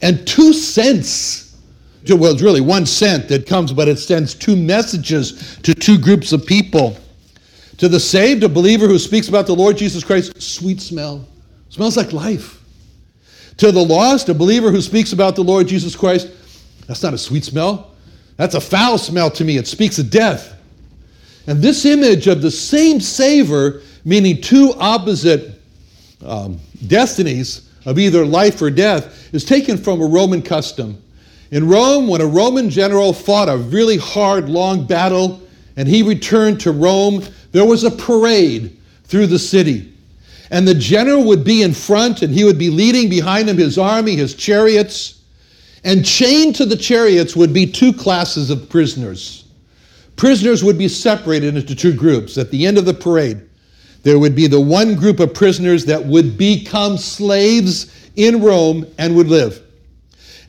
And 0.00 0.26
two 0.26 0.52
scents, 0.52 1.41
well, 2.08 2.32
it's 2.32 2.42
really 2.42 2.60
one 2.60 2.86
scent 2.86 3.28
that 3.28 3.46
comes, 3.46 3.72
but 3.72 3.88
it 3.88 3.98
sends 3.98 4.34
two 4.34 4.56
messages 4.56 5.58
to 5.58 5.74
two 5.74 5.98
groups 5.98 6.32
of 6.32 6.46
people. 6.46 6.96
To 7.78 7.88
the 7.88 8.00
saved, 8.00 8.42
a 8.42 8.48
believer 8.48 8.86
who 8.86 8.98
speaks 8.98 9.28
about 9.28 9.46
the 9.46 9.54
Lord 9.54 9.76
Jesus 9.76 10.04
Christ, 10.04 10.40
sweet 10.40 10.80
smell. 10.80 11.26
Smells 11.68 11.96
like 11.96 12.12
life. 12.12 12.62
To 13.58 13.72
the 13.72 13.84
lost, 13.84 14.28
a 14.28 14.34
believer 14.34 14.70
who 14.70 14.80
speaks 14.80 15.12
about 15.12 15.36
the 15.36 15.44
Lord 15.44 15.68
Jesus 15.68 15.96
Christ, 15.96 16.28
that's 16.86 17.02
not 17.02 17.14
a 17.14 17.18
sweet 17.18 17.44
smell. 17.44 17.92
That's 18.36 18.54
a 18.54 18.60
foul 18.60 18.98
smell 18.98 19.30
to 19.32 19.44
me. 19.44 19.56
It 19.56 19.66
speaks 19.66 19.98
of 19.98 20.10
death. 20.10 20.56
And 21.46 21.60
this 21.60 21.84
image 21.84 22.26
of 22.26 22.42
the 22.42 22.50
same 22.50 23.00
savor, 23.00 23.82
meaning 24.04 24.40
two 24.40 24.74
opposite 24.78 25.60
um, 26.24 26.58
destinies 26.86 27.68
of 27.84 27.98
either 27.98 28.24
life 28.24 28.60
or 28.62 28.70
death 28.70 29.34
is 29.34 29.44
taken 29.44 29.76
from 29.76 30.00
a 30.00 30.06
Roman 30.06 30.42
custom. 30.42 31.02
In 31.52 31.68
Rome, 31.68 32.08
when 32.08 32.22
a 32.22 32.26
Roman 32.26 32.70
general 32.70 33.12
fought 33.12 33.50
a 33.50 33.58
really 33.58 33.98
hard, 33.98 34.48
long 34.48 34.86
battle 34.86 35.42
and 35.76 35.86
he 35.86 36.02
returned 36.02 36.58
to 36.60 36.72
Rome, 36.72 37.22
there 37.52 37.66
was 37.66 37.84
a 37.84 37.90
parade 37.90 38.74
through 39.04 39.26
the 39.26 39.38
city. 39.38 39.92
And 40.50 40.66
the 40.66 40.74
general 40.74 41.24
would 41.24 41.44
be 41.44 41.62
in 41.62 41.74
front 41.74 42.22
and 42.22 42.32
he 42.32 42.42
would 42.42 42.58
be 42.58 42.70
leading 42.70 43.10
behind 43.10 43.50
him 43.50 43.58
his 43.58 43.76
army, 43.76 44.16
his 44.16 44.34
chariots. 44.34 45.20
And 45.84 46.06
chained 46.06 46.56
to 46.56 46.64
the 46.64 46.76
chariots 46.76 47.36
would 47.36 47.52
be 47.52 47.66
two 47.66 47.92
classes 47.92 48.48
of 48.48 48.70
prisoners. 48.70 49.44
Prisoners 50.16 50.64
would 50.64 50.78
be 50.78 50.88
separated 50.88 51.54
into 51.54 51.74
two 51.74 51.92
groups 51.92 52.38
at 52.38 52.50
the 52.50 52.64
end 52.64 52.78
of 52.78 52.86
the 52.86 52.94
parade. 52.94 53.42
There 54.04 54.18
would 54.18 54.34
be 54.34 54.46
the 54.46 54.60
one 54.60 54.94
group 54.94 55.20
of 55.20 55.34
prisoners 55.34 55.84
that 55.84 56.02
would 56.02 56.38
become 56.38 56.96
slaves 56.96 58.08
in 58.16 58.42
Rome 58.42 58.86
and 58.96 59.14
would 59.16 59.28
live. 59.28 59.60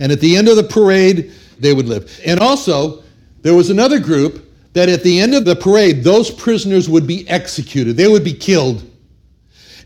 And 0.03 0.11
at 0.11 0.19
the 0.19 0.35
end 0.35 0.49
of 0.49 0.57
the 0.57 0.63
parade, 0.63 1.31
they 1.59 1.73
would 1.73 1.87
live. 1.87 2.19
And 2.25 2.41
also, 2.41 3.03
there 3.41 3.55
was 3.55 3.69
another 3.69 4.01
group 4.01 4.45
that 4.73 4.89
at 4.89 5.01
the 5.01 5.21
end 5.21 5.33
of 5.33 5.45
the 5.45 5.55
parade, 5.55 6.03
those 6.03 6.29
prisoners 6.29 6.89
would 6.89 7.07
be 7.07 7.27
executed, 7.29 7.95
they 7.95 8.09
would 8.09 8.25
be 8.25 8.33
killed. 8.33 8.83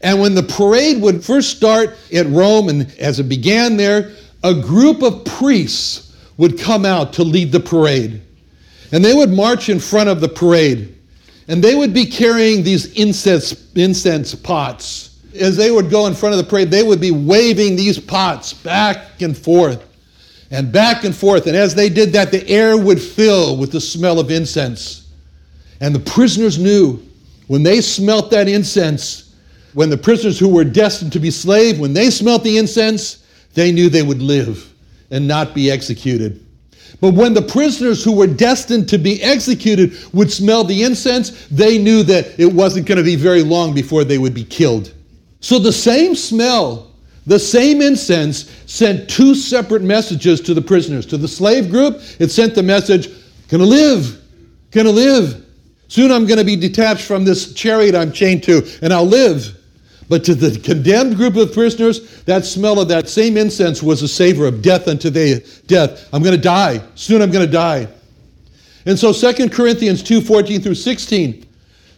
And 0.02 0.20
when 0.20 0.34
the 0.34 0.42
parade 0.42 1.00
would 1.04 1.24
first 1.24 1.56
start 1.56 1.96
at 2.12 2.26
Rome, 2.26 2.68
and 2.70 2.92
as 2.98 3.20
it 3.20 3.30
began 3.30 3.78
there, 3.78 4.12
a 4.44 4.56
group 4.56 5.04
of 5.04 5.24
priests 5.24 6.16
would 6.38 6.60
come 6.60 6.84
out 6.84 7.14
to 7.14 7.24
lead 7.24 7.52
the 7.52 7.60
parade. 7.60 8.20
And 8.92 9.06
they 9.06 9.14
would 9.14 9.30
march 9.30 9.70
in 9.70 9.80
front 9.80 10.10
of 10.10 10.20
the 10.20 10.30
parade. 10.30 10.98
And 11.48 11.64
they 11.64 11.76
would 11.76 11.94
be 11.94 12.08
carrying 12.08 12.64
these 12.64 12.92
incense, 12.94 13.72
incense 13.76 14.34
pots. 14.34 15.20
As 15.40 15.56
they 15.58 15.70
would 15.70 15.92
go 15.92 16.08
in 16.08 16.16
front 16.16 16.34
of 16.34 16.40
the 16.40 16.50
parade, 16.50 16.72
they 16.72 16.82
would 16.82 17.02
be 17.02 17.12
waving 17.12 17.76
these 17.76 18.00
pots 18.00 18.52
back 18.52 19.22
and 19.22 19.38
forth. 19.38 19.87
And 20.52 20.72
back 20.72 21.04
and 21.04 21.16
forth. 21.16 21.48
And 21.48 21.56
as 21.56 21.76
they 21.76 21.90
did 21.90 22.14
that, 22.14 22.32
the 22.32 22.48
air 22.48 22.78
would 22.78 23.02
fill 23.02 23.58
with 23.58 23.72
the 23.72 23.82
smell 23.82 24.20
of 24.20 24.32
incense. 24.32 25.10
And 25.82 25.94
the 25.94 26.00
prisoners 26.00 26.58
knew 26.58 27.02
when 27.48 27.64
they 27.64 27.82
smelt 27.82 28.32
that 28.32 28.48
incense, 28.48 29.36
when 29.74 29.90
the 29.90 29.98
prisoners 29.98 30.40
who 30.40 30.50
were 30.50 30.64
destined 30.64 31.14
to 31.14 31.20
be 31.20 31.32
slaves, 31.32 31.80
when 31.80 31.94
they 31.94 32.10
smelt 32.10 32.44
the 32.44 32.58
incense, 32.58 33.26
they 33.54 33.72
knew 33.72 33.90
they 33.90 34.04
would 34.04 34.22
live 34.22 34.74
and 35.12 35.28
not 35.28 35.54
be 35.54 35.72
executed. 35.72 36.44
But 37.00 37.14
when 37.14 37.34
the 37.34 37.42
prisoners 37.42 38.04
who 38.04 38.16
were 38.16 38.28
destined 38.28 38.90
to 38.90 38.98
be 38.98 39.22
executed 39.22 39.96
would 40.14 40.32
smell 40.32 40.64
the 40.64 40.84
incense, 40.84 41.48
they 41.48 41.78
knew 41.78 42.04
that 42.04 42.40
it 42.40 42.52
wasn't 42.52 42.88
going 42.88 42.98
to 42.98 43.04
be 43.04 43.16
very 43.16 43.44
long 43.44 43.74
before 43.74 44.04
they 44.04 44.18
would 44.18 44.34
be 44.34 44.44
killed. 44.44 44.94
So 45.40 45.60
the 45.60 45.72
same 45.72 46.16
smell, 46.16 46.92
the 47.28 47.38
same 47.38 47.82
incense 47.82 48.50
sent 48.68 49.10
two 49.10 49.36
separate 49.36 49.82
messages 49.82 50.40
to 50.42 50.54
the 50.54 50.62
prisoners. 50.62 51.06
To 51.08 51.18
the 51.18 51.28
slave 51.28 51.70
group, 51.70 52.02
it 52.20 52.32
sent 52.32 52.56
the 52.56 52.64
message, 52.64 53.10
gonna 53.50 53.66
live, 53.66 54.22
gonna 54.72 54.92
live. 54.92 55.46
Soon 55.90 56.10
I'm 56.10 56.26
gonna 56.26 56.46
be 56.46 56.56
detached 56.56 57.04
from 57.06 57.26
this 57.26 57.54
chariot 57.54 57.96
I'm 57.96 58.14
chained 58.14 58.44
to, 58.44 58.66
and 58.82 58.94
I'll 58.94 59.06
live. 59.06 59.54
But 60.08 60.24
to 60.24 60.36
the 60.36 60.58
condemned 60.62 61.18
group 61.18 61.36
of 61.36 61.52
prisoners, 61.52 62.24
that 62.24 62.46
smell 62.46 62.80
of 62.80 62.88
that 62.88 63.10
same 63.10 63.36
incense 63.36 63.84
was 63.84 64.02
a 64.02 64.08
savor 64.08 64.48
of 64.48 64.62
death 64.62 64.88
unto 64.88 65.10
their 65.10 65.42
death. 65.68 66.08
I'm 66.14 66.24
to 66.24 66.38
die. 66.38 66.82
Soon 66.96 67.22
I'm 67.22 67.30
to 67.46 67.46
die. 67.46 67.90
And 68.86 68.98
so 68.98 69.12
2 69.12 69.50
Corinthians 69.50 70.02
2 70.02 70.22
14 70.22 70.62
through 70.62 70.76
16, 70.76 71.46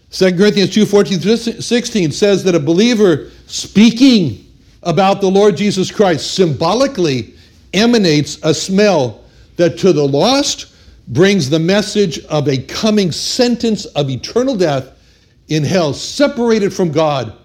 2 0.09 0.37
Corinthians 0.37 0.73
2 0.73 0.87
14 0.87 1.19
through 1.19 1.37
16 1.37 2.11
says 2.11 2.43
that 2.45 2.55
a 2.55 2.59
believer 2.59 3.29
speaking 3.45 4.48
about 4.83 5.21
the 5.21 5.29
Lord 5.29 5.57
Jesus 5.57 5.91
Christ 5.91 6.33
symbolically 6.33 7.33
emanates 7.73 8.39
a 8.43 8.53
smell 8.53 9.23
that 9.57 9.77
to 9.79 9.93
the 9.93 10.07
lost 10.07 10.73
brings 11.07 11.49
the 11.49 11.59
message 11.59 12.23
of 12.25 12.47
a 12.47 12.57
coming 12.57 13.11
sentence 13.11 13.85
of 13.85 14.09
eternal 14.09 14.55
death 14.55 14.91
in 15.47 15.63
hell, 15.63 15.93
separated 15.93 16.73
from 16.73 16.91
God 16.91 17.35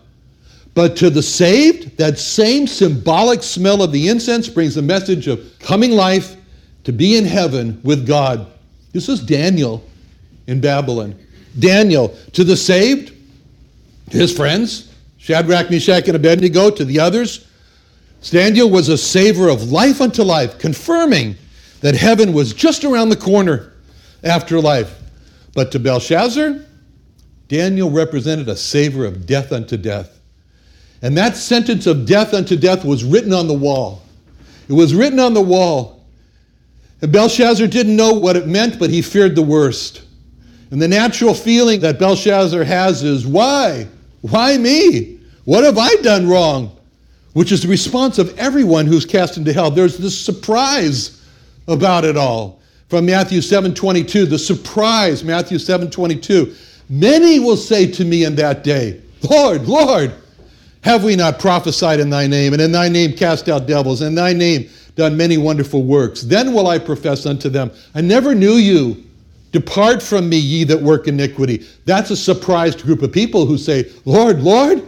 but 0.75 0.97
to 0.97 1.09
the 1.09 1.23
saved, 1.23 1.97
that 1.99 2.19
same 2.19 2.67
symbolic 2.67 3.43
smell 3.43 3.83
of 3.83 3.93
the 3.93 4.09
incense 4.09 4.49
brings 4.49 4.75
the 4.75 4.83
message 4.83 5.29
of 5.29 5.41
coming 5.61 5.93
life 5.93 6.37
to 6.83 6.93
be 6.93 7.17
in 7.17 7.25
heaven 7.25 7.81
with 7.85 8.07
God. 8.07 8.47
This 8.93 9.09
is 9.09 9.21
Daniel 9.21 9.85
in 10.49 10.61
Babylon. 10.61 11.15
Daniel, 11.59 12.09
to 12.33 12.43
the 12.43 12.57
saved, 12.57 13.13
his 14.11 14.37
friends, 14.37 14.93
Shadrach, 15.25 15.71
Meshach, 15.71 16.07
and 16.07 16.17
Abednego, 16.17 16.69
to 16.69 16.85
the 16.85 17.01
others, 17.01 17.47
Daniel 18.25 18.69
was 18.69 18.91
a 18.91 18.99
savor 18.99 19.49
of 19.49 19.73
life 19.73 20.03
unto 20.03 20.23
life, 20.23 20.59
confirming 20.59 21.37
that 21.81 21.95
heaven 21.95 22.35
was 22.35 22.53
just 22.53 22.85
around 22.85 23.09
the 23.09 23.17
corner 23.17 23.73
after 24.23 24.61
life. 24.61 25.01
But 25.55 25.73
to 25.73 25.79
Belshazzar, 25.79 26.61
Daniel 27.49 27.91
represented 27.91 28.51
a 28.51 28.57
savor 28.57 29.07
of 29.07 29.25
death 29.25 29.51
unto 29.51 29.79
death. 29.79 30.21
And 31.01 31.17
that 31.17 31.39
sentence 31.39 31.87
of 31.87 32.05
death 32.05 32.35
unto 32.35 32.55
death 32.55 32.85
was 32.85 33.03
written 33.03 33.33
on 33.33 33.49
the 33.49 33.55
wall. 33.55 34.03
It 34.69 34.75
was 34.75 34.95
written 34.95 35.21
on 35.21 35.33
the 35.33 35.41
wall. 35.41 36.05
And 37.01 37.11
Belshazzar 37.11 37.69
didn't 37.69 37.97
know 37.97 38.13
what 38.13 38.37
it 38.37 38.47
meant, 38.47 38.79
but 38.79 38.91
he 38.91 39.01
feared 39.01 39.37
the 39.37 39.43
worst. 39.43 40.03
And 40.71 40.83
the 40.83 40.89
natural 40.89 41.33
feeling 41.33 41.81
that 41.81 41.99
Belshazzar 41.99 42.65
has 42.65 43.03
is, 43.03 43.27
why? 43.27 43.89
Why 44.21 44.57
me? 44.57 45.14
What 45.45 45.65
have 45.65 45.79
I 45.79 45.95
done 45.97 46.29
wrong? 46.29 46.77
Which 47.35 47.53
is 47.53 47.63
the 47.63 47.69
response 47.69 48.19
of 48.19 48.37
everyone 48.39 48.87
who's 48.87 49.05
cast 49.05 49.37
into 49.37 49.53
hell. 49.53 49.71
There's 49.71 49.99
this 49.99 50.19
surprise 50.19 51.21
about 51.67 52.05
it 52.05 52.17
all. 52.17 52.61
From 52.89 53.07
Matthew 53.07 53.41
7:22, 53.41 54.27
the 54.27 54.39
surprise, 54.39 55.25
Matthew 55.25 55.59
7:22. 55.59 56.55
Many 56.89 57.41
will 57.41 57.57
say 57.57 57.87
to 57.87 58.05
me 58.05 58.25
in 58.25 58.37
that 58.37 58.63
day, 58.63 59.01
Lord, 59.29 59.67
Lord, 59.67 60.13
have 60.83 61.03
we 61.03 61.17
not 61.17 61.39
prophesied 61.39 61.99
in 61.99 62.11
thy 62.11 62.27
name, 62.27 62.53
and 62.53 62.63
in 62.63 62.73
thy 62.73 62.89
name 62.89 63.15
cast 63.15 63.49
out 63.49 63.67
devils, 63.67 64.01
and 64.01 64.11
in 64.11 64.15
thy 64.15 64.33
name 64.33 64.69
done 64.97 65.17
many 65.17 65.39
wonderful 65.39 65.83
works? 65.83 66.23
Then 66.23 66.53
will 66.53 66.69
I 66.69 66.79
profess 66.79 67.27
unto 67.27 67.49
them, 67.49 67.71
I 67.95 68.01
never 68.01 68.35
knew 68.35 68.55
you. 68.55 69.03
Depart 69.51 70.03
from 70.03 70.29
me, 70.29 70.37
ye 70.37 70.65
that 70.65 70.81
work 70.81 71.09
iniquity. 71.09 71.65
That's 71.85 72.11
a 72.11 72.17
surprised 72.17 72.83
group 72.83 73.03
of 73.03 73.13
people 73.13 73.47
who 73.47 73.59
say, 73.59 73.87
Lord, 74.05 74.43
Lord. 74.43 74.83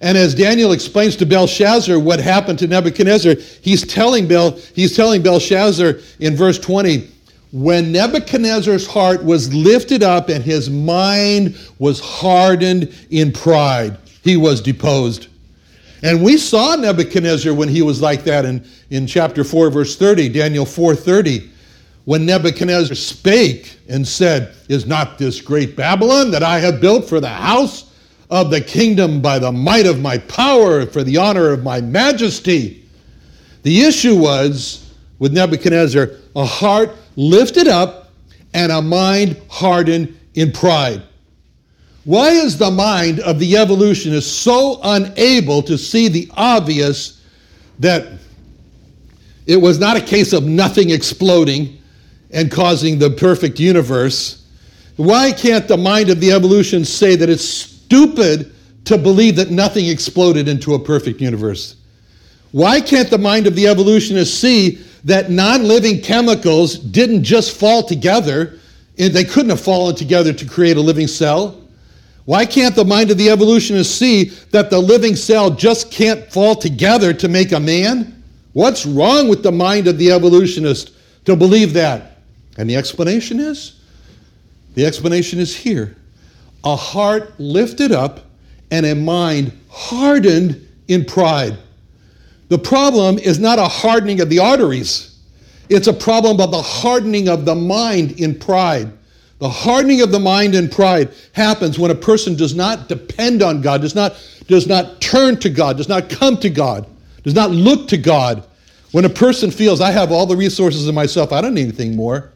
And 0.00 0.16
as 0.16 0.34
Daniel 0.34 0.72
explains 0.72 1.16
to 1.16 1.26
Belshazzar 1.26 1.98
what 1.98 2.20
happened 2.20 2.58
to 2.60 2.66
Nebuchadnezzar, 2.66 3.34
he's 3.62 3.84
telling 3.84 4.28
Bel, 4.28 4.52
he's 4.74 4.94
telling 4.94 5.22
Belshazzar 5.22 5.94
in 6.20 6.36
verse 6.36 6.58
20, 6.58 7.08
when 7.50 7.90
Nebuchadnezzar's 7.90 8.86
heart 8.86 9.24
was 9.24 9.52
lifted 9.52 10.02
up 10.02 10.28
and 10.28 10.44
his 10.44 10.70
mind 10.70 11.56
was 11.78 11.98
hardened 11.98 12.94
in 13.10 13.32
pride 13.32 13.98
he 14.28 14.36
was 14.36 14.60
deposed. 14.60 15.28
And 16.02 16.22
we 16.22 16.36
saw 16.36 16.76
Nebuchadnezzar 16.76 17.54
when 17.54 17.68
he 17.68 17.82
was 17.82 18.00
like 18.00 18.24
that 18.24 18.44
in, 18.44 18.64
in 18.90 19.06
chapter 19.06 19.42
4, 19.42 19.70
verse 19.70 19.96
30, 19.96 20.28
Daniel 20.28 20.64
4:30, 20.64 21.48
when 22.04 22.24
Nebuchadnezzar 22.24 22.94
spake 22.94 23.78
and 23.88 24.06
said, 24.06 24.54
Is 24.68 24.86
not 24.86 25.18
this 25.18 25.40
great 25.40 25.76
Babylon 25.76 26.30
that 26.30 26.42
I 26.42 26.58
have 26.60 26.80
built 26.80 27.08
for 27.08 27.20
the 27.20 27.28
house 27.28 27.87
of 28.30 28.50
the 28.50 28.60
kingdom 28.60 29.20
by 29.20 29.38
the 29.38 29.52
might 29.52 29.86
of 29.86 30.00
my 30.00 30.18
power, 30.18 30.86
for 30.86 31.02
the 31.02 31.16
honor 31.16 31.50
of 31.50 31.62
my 31.62 31.80
majesty? 31.80 32.84
The 33.62 33.82
issue 33.82 34.16
was 34.16 34.92
with 35.18 35.32
Nebuchadnezzar 35.32 36.10
a 36.36 36.44
heart 36.44 36.94
lifted 37.16 37.68
up 37.68 38.10
and 38.54 38.70
a 38.72 38.80
mind 38.80 39.40
hardened 39.48 40.18
in 40.34 40.52
pride. 40.52 41.02
Why 42.04 42.30
is 42.30 42.56
the 42.56 42.70
mind 42.70 43.20
of 43.20 43.38
the 43.38 43.56
evolutionist 43.56 44.40
so 44.40 44.80
unable 44.82 45.62
to 45.64 45.76
see 45.76 46.08
the 46.08 46.30
obvious 46.34 47.20
that 47.80 48.06
it 49.46 49.56
was 49.56 49.78
not 49.78 49.96
a 49.96 50.00
case 50.00 50.32
of 50.32 50.44
nothing 50.44 50.90
exploding 50.90 51.82
and 52.30 52.50
causing 52.50 52.98
the 52.98 53.10
perfect 53.10 53.60
universe? 53.60 54.46
Why 54.96 55.32
can't 55.32 55.68
the 55.68 55.76
mind 55.76 56.08
of 56.08 56.20
the 56.20 56.32
evolutionist 56.32 56.96
say 56.96 57.16
that 57.16 57.28
it's 57.28 57.77
stupid 57.88 58.52
to 58.84 58.98
believe 58.98 59.36
that 59.36 59.50
nothing 59.50 59.86
exploded 59.86 60.46
into 60.46 60.74
a 60.74 60.78
perfect 60.78 61.22
universe? 61.22 61.76
Why 62.52 62.80
can't 62.82 63.08
the 63.08 63.18
mind 63.18 63.46
of 63.46 63.54
the 63.54 63.66
evolutionist 63.66 64.38
see 64.40 64.82
that 65.04 65.30
non 65.30 65.64
living 65.64 66.02
chemicals 66.02 66.78
didn't 66.78 67.24
just 67.24 67.56
fall 67.56 67.82
together? 67.82 68.58
They 68.96 69.24
couldn't 69.24 69.50
have 69.50 69.60
fallen 69.60 69.94
together 69.94 70.32
to 70.34 70.44
create 70.46 70.76
a 70.76 70.80
living 70.80 71.06
cell. 71.06 71.62
Why 72.26 72.44
can't 72.44 72.74
the 72.74 72.84
mind 72.84 73.10
of 73.10 73.16
the 73.16 73.30
evolutionist 73.30 73.96
see 73.96 74.24
that 74.50 74.68
the 74.68 74.78
living 74.78 75.16
cell 75.16 75.50
just 75.50 75.90
can't 75.90 76.30
fall 76.30 76.54
together 76.54 77.14
to 77.14 77.28
make 77.28 77.52
a 77.52 77.60
man? 77.60 78.22
What's 78.52 78.84
wrong 78.84 79.28
with 79.28 79.42
the 79.42 79.52
mind 79.52 79.86
of 79.86 79.96
the 79.96 80.12
evolutionist 80.12 80.92
to 81.24 81.36
believe 81.36 81.72
that? 81.72 82.18
And 82.58 82.68
the 82.68 82.76
explanation 82.76 83.40
is 83.40 83.80
the 84.74 84.84
explanation 84.84 85.38
is 85.38 85.56
here 85.56 85.96
a 86.64 86.76
heart 86.76 87.38
lifted 87.38 87.92
up 87.92 88.20
and 88.70 88.84
a 88.84 88.94
mind 88.94 89.52
hardened 89.68 90.66
in 90.88 91.04
pride. 91.04 91.56
The 92.48 92.58
problem 92.58 93.18
is 93.18 93.38
not 93.38 93.58
a 93.58 93.68
hardening 93.68 94.20
of 94.20 94.28
the 94.30 94.38
arteries, 94.38 95.16
it's 95.68 95.86
a 95.86 95.92
problem 95.92 96.40
of 96.40 96.50
the 96.50 96.62
hardening 96.62 97.28
of 97.28 97.44
the 97.44 97.54
mind 97.54 98.12
in 98.20 98.38
pride. 98.38 98.90
The 99.38 99.48
hardening 99.48 100.00
of 100.00 100.10
the 100.10 100.18
mind 100.18 100.54
in 100.54 100.68
pride 100.68 101.10
happens 101.32 101.78
when 101.78 101.92
a 101.92 101.94
person 101.94 102.34
does 102.34 102.54
not 102.54 102.88
depend 102.88 103.40
on 103.42 103.60
God, 103.60 103.82
does 103.82 103.94
not, 103.94 104.16
does 104.48 104.66
not 104.66 105.00
turn 105.00 105.38
to 105.40 105.50
God, 105.50 105.76
does 105.76 105.88
not 105.88 106.10
come 106.10 106.38
to 106.38 106.50
God, 106.50 106.86
does 107.22 107.34
not 107.34 107.50
look 107.50 107.86
to 107.88 107.98
God. 107.98 108.44
When 108.90 109.04
a 109.04 109.10
person 109.10 109.50
feels, 109.50 109.80
I 109.80 109.92
have 109.92 110.10
all 110.10 110.26
the 110.26 110.36
resources 110.36 110.88
in 110.88 110.94
myself, 110.94 111.32
I 111.32 111.40
don't 111.40 111.54
need 111.54 111.64
anything 111.64 111.94
more. 111.94 112.32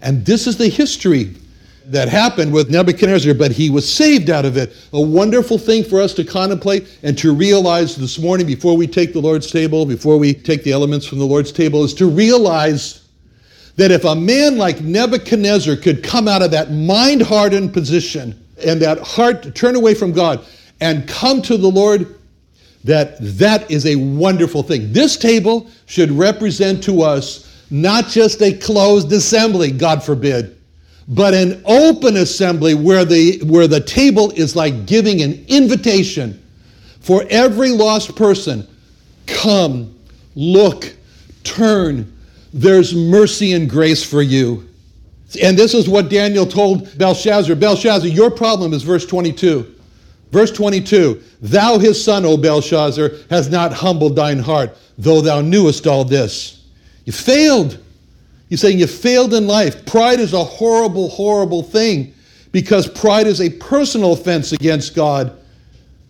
And 0.00 0.24
this 0.24 0.46
is 0.46 0.56
the 0.56 0.68
history 0.68 1.34
that 1.86 2.08
happened 2.08 2.52
with 2.52 2.70
Nebuchadnezzar, 2.70 3.34
but 3.34 3.52
he 3.52 3.70
was 3.70 3.90
saved 3.90 4.30
out 4.30 4.44
of 4.44 4.56
it. 4.56 4.72
A 4.92 5.00
wonderful 5.00 5.58
thing 5.58 5.84
for 5.84 6.00
us 6.00 6.14
to 6.14 6.24
contemplate 6.24 6.98
and 7.02 7.16
to 7.18 7.34
realize 7.34 7.96
this 7.96 8.18
morning 8.18 8.46
before 8.46 8.76
we 8.76 8.86
take 8.86 9.12
the 9.12 9.20
Lord's 9.20 9.50
table, 9.50 9.86
before 9.86 10.18
we 10.18 10.34
take 10.34 10.64
the 10.64 10.72
elements 10.72 11.06
from 11.06 11.18
the 11.18 11.24
Lord's 11.24 11.52
table, 11.52 11.84
is 11.84 11.94
to 11.94 12.06
realize 12.06 13.06
that 13.76 13.90
if 13.90 14.04
a 14.04 14.14
man 14.14 14.58
like 14.58 14.80
Nebuchadnezzar 14.80 15.76
could 15.76 16.02
come 16.02 16.26
out 16.28 16.42
of 16.42 16.50
that 16.50 16.72
mind 16.72 17.22
hardened 17.22 17.72
position 17.72 18.42
and 18.64 18.80
that 18.82 18.98
heart 19.00 19.54
turn 19.54 19.76
away 19.76 19.94
from 19.94 20.12
God 20.12 20.44
and 20.80 21.06
come 21.06 21.42
to 21.42 21.56
the 21.56 21.70
Lord, 21.70 22.18
that 22.84 23.16
that 23.20 23.70
is 23.70 23.86
a 23.86 23.96
wonderful 23.96 24.62
thing. 24.62 24.92
This 24.92 25.16
table 25.16 25.70
should 25.86 26.10
represent 26.10 26.82
to 26.84 27.02
us 27.02 27.64
not 27.70 28.08
just 28.08 28.40
a 28.42 28.52
closed 28.52 29.12
assembly, 29.12 29.72
God 29.72 30.02
forbid, 30.02 30.55
but 31.08 31.34
an 31.34 31.62
open 31.64 32.16
assembly 32.16 32.74
where 32.74 33.04
the, 33.04 33.38
where 33.44 33.68
the 33.68 33.80
table 33.80 34.32
is 34.32 34.56
like 34.56 34.86
giving 34.86 35.22
an 35.22 35.44
invitation 35.48 36.42
for 37.00 37.24
every 37.30 37.70
lost 37.70 38.16
person 38.16 38.66
come, 39.26 39.96
look, 40.34 40.92
turn. 41.44 42.12
There's 42.52 42.94
mercy 42.94 43.52
and 43.52 43.68
grace 43.70 44.02
for 44.02 44.22
you. 44.22 44.68
And 45.42 45.56
this 45.56 45.74
is 45.74 45.88
what 45.88 46.08
Daniel 46.08 46.46
told 46.46 46.96
Belshazzar 46.98 47.56
Belshazzar, 47.56 48.08
your 48.08 48.30
problem 48.30 48.72
is 48.72 48.82
verse 48.82 49.06
22. 49.06 49.74
Verse 50.32 50.50
22 50.50 51.22
Thou, 51.42 51.78
his 51.78 52.02
son, 52.02 52.24
O 52.24 52.36
Belshazzar, 52.36 53.10
has 53.30 53.48
not 53.50 53.72
humbled 53.72 54.16
thine 54.16 54.38
heart, 54.38 54.76
though 54.98 55.20
thou 55.20 55.40
knewest 55.40 55.86
all 55.86 56.04
this. 56.04 56.64
You 57.04 57.12
failed. 57.12 57.78
He's 58.48 58.60
saying 58.60 58.78
you 58.78 58.86
failed 58.86 59.34
in 59.34 59.46
life. 59.46 59.86
Pride 59.86 60.20
is 60.20 60.32
a 60.32 60.44
horrible, 60.44 61.08
horrible 61.08 61.62
thing 61.62 62.14
because 62.52 62.88
pride 62.88 63.26
is 63.26 63.40
a 63.40 63.50
personal 63.50 64.12
offense 64.12 64.52
against 64.52 64.94
God. 64.94 65.36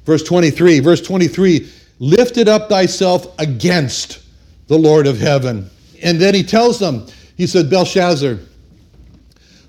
Verse 0.05 0.23
23, 0.23 0.81
verse 0.81 1.01
23 1.01 1.69
lifted 1.99 2.49
up 2.49 2.69
thyself 2.69 3.27
against 3.39 4.21
the 4.69 4.79
Lord 4.79 5.07
of 5.07 5.19
heaven. 5.19 5.71
And 6.03 6.21
then 6.21 6.35
he 6.35 6.43
tells 6.43 6.79
them, 6.79 7.07
he 7.37 7.47
said, 7.47 7.71
Belshazzar, 7.71 8.39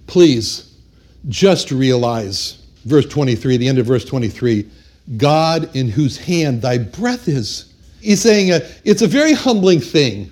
please 0.08 0.76
just 1.30 1.72
realize, 1.72 2.66
verse 2.86 3.06
23, 3.06 3.58
the 3.58 3.68
end 3.68 3.80
of 3.80 3.86
verse 3.86 4.06
23, 4.06 4.70
God 5.16 5.74
in 5.76 5.88
whose 5.88 6.18
hand 6.18 6.62
thy 6.62 6.78
breath 6.78 7.28
is. 7.28 7.74
He's 8.02 8.22
saying 8.22 8.52
uh, 8.52 8.60
it's 8.84 9.02
a 9.02 9.08
very 9.08 9.34
humbling 9.34 9.80
thing 9.80 10.32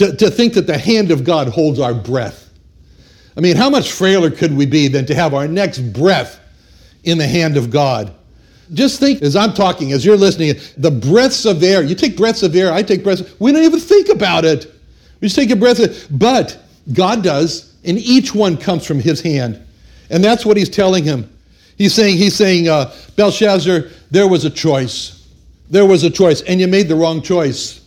to, 0.00 0.16
to 0.16 0.30
think 0.30 0.54
that 0.54 0.66
the 0.66 0.78
hand 0.78 1.10
of 1.10 1.24
God 1.24 1.48
holds 1.48 1.78
our 1.78 1.92
breath. 1.92 2.48
I 3.36 3.40
mean, 3.40 3.54
how 3.54 3.68
much 3.68 3.92
frailer 3.92 4.30
could 4.30 4.56
we 4.56 4.64
be 4.64 4.88
than 4.88 5.04
to 5.04 5.14
have 5.14 5.34
our 5.34 5.46
next 5.46 5.80
breath 5.92 6.40
in 7.04 7.18
the 7.18 7.26
hand 7.26 7.58
of 7.58 7.70
God? 7.70 8.14
Just 8.72 8.98
think 8.98 9.20
as 9.20 9.36
I'm 9.36 9.52
talking, 9.52 9.92
as 9.92 10.02
you're 10.02 10.16
listening, 10.16 10.54
the 10.78 10.90
breaths 10.90 11.44
of 11.44 11.62
air. 11.62 11.82
You 11.82 11.94
take 11.94 12.16
breaths 12.16 12.42
of 12.42 12.56
air, 12.56 12.72
I 12.72 12.82
take 12.82 13.04
breaths. 13.04 13.22
We 13.38 13.52
don't 13.52 13.62
even 13.62 13.78
think 13.78 14.08
about 14.08 14.46
it. 14.46 14.72
We 15.20 15.28
just 15.28 15.36
take 15.36 15.50
a 15.50 15.56
breath. 15.56 15.80
Of, 15.80 16.06
but 16.18 16.58
God 16.94 17.22
does, 17.22 17.74
and 17.84 17.98
each 17.98 18.34
one 18.34 18.56
comes 18.56 18.86
from 18.86 19.00
His 19.00 19.20
hand, 19.20 19.62
and 20.08 20.24
that's 20.24 20.46
what 20.46 20.56
He's 20.56 20.70
telling 20.70 21.04
him. 21.04 21.30
He's 21.76 21.92
saying, 21.92 22.16
He's 22.16 22.34
saying, 22.34 22.68
uh, 22.68 22.94
Belshazzar, 23.16 23.90
there 24.10 24.26
was 24.28 24.46
a 24.46 24.50
choice. 24.50 25.28
There 25.68 25.84
was 25.84 26.04
a 26.04 26.10
choice, 26.10 26.40
and 26.40 26.58
you 26.58 26.68
made 26.68 26.88
the 26.88 26.96
wrong 26.96 27.20
choice. 27.20 27.79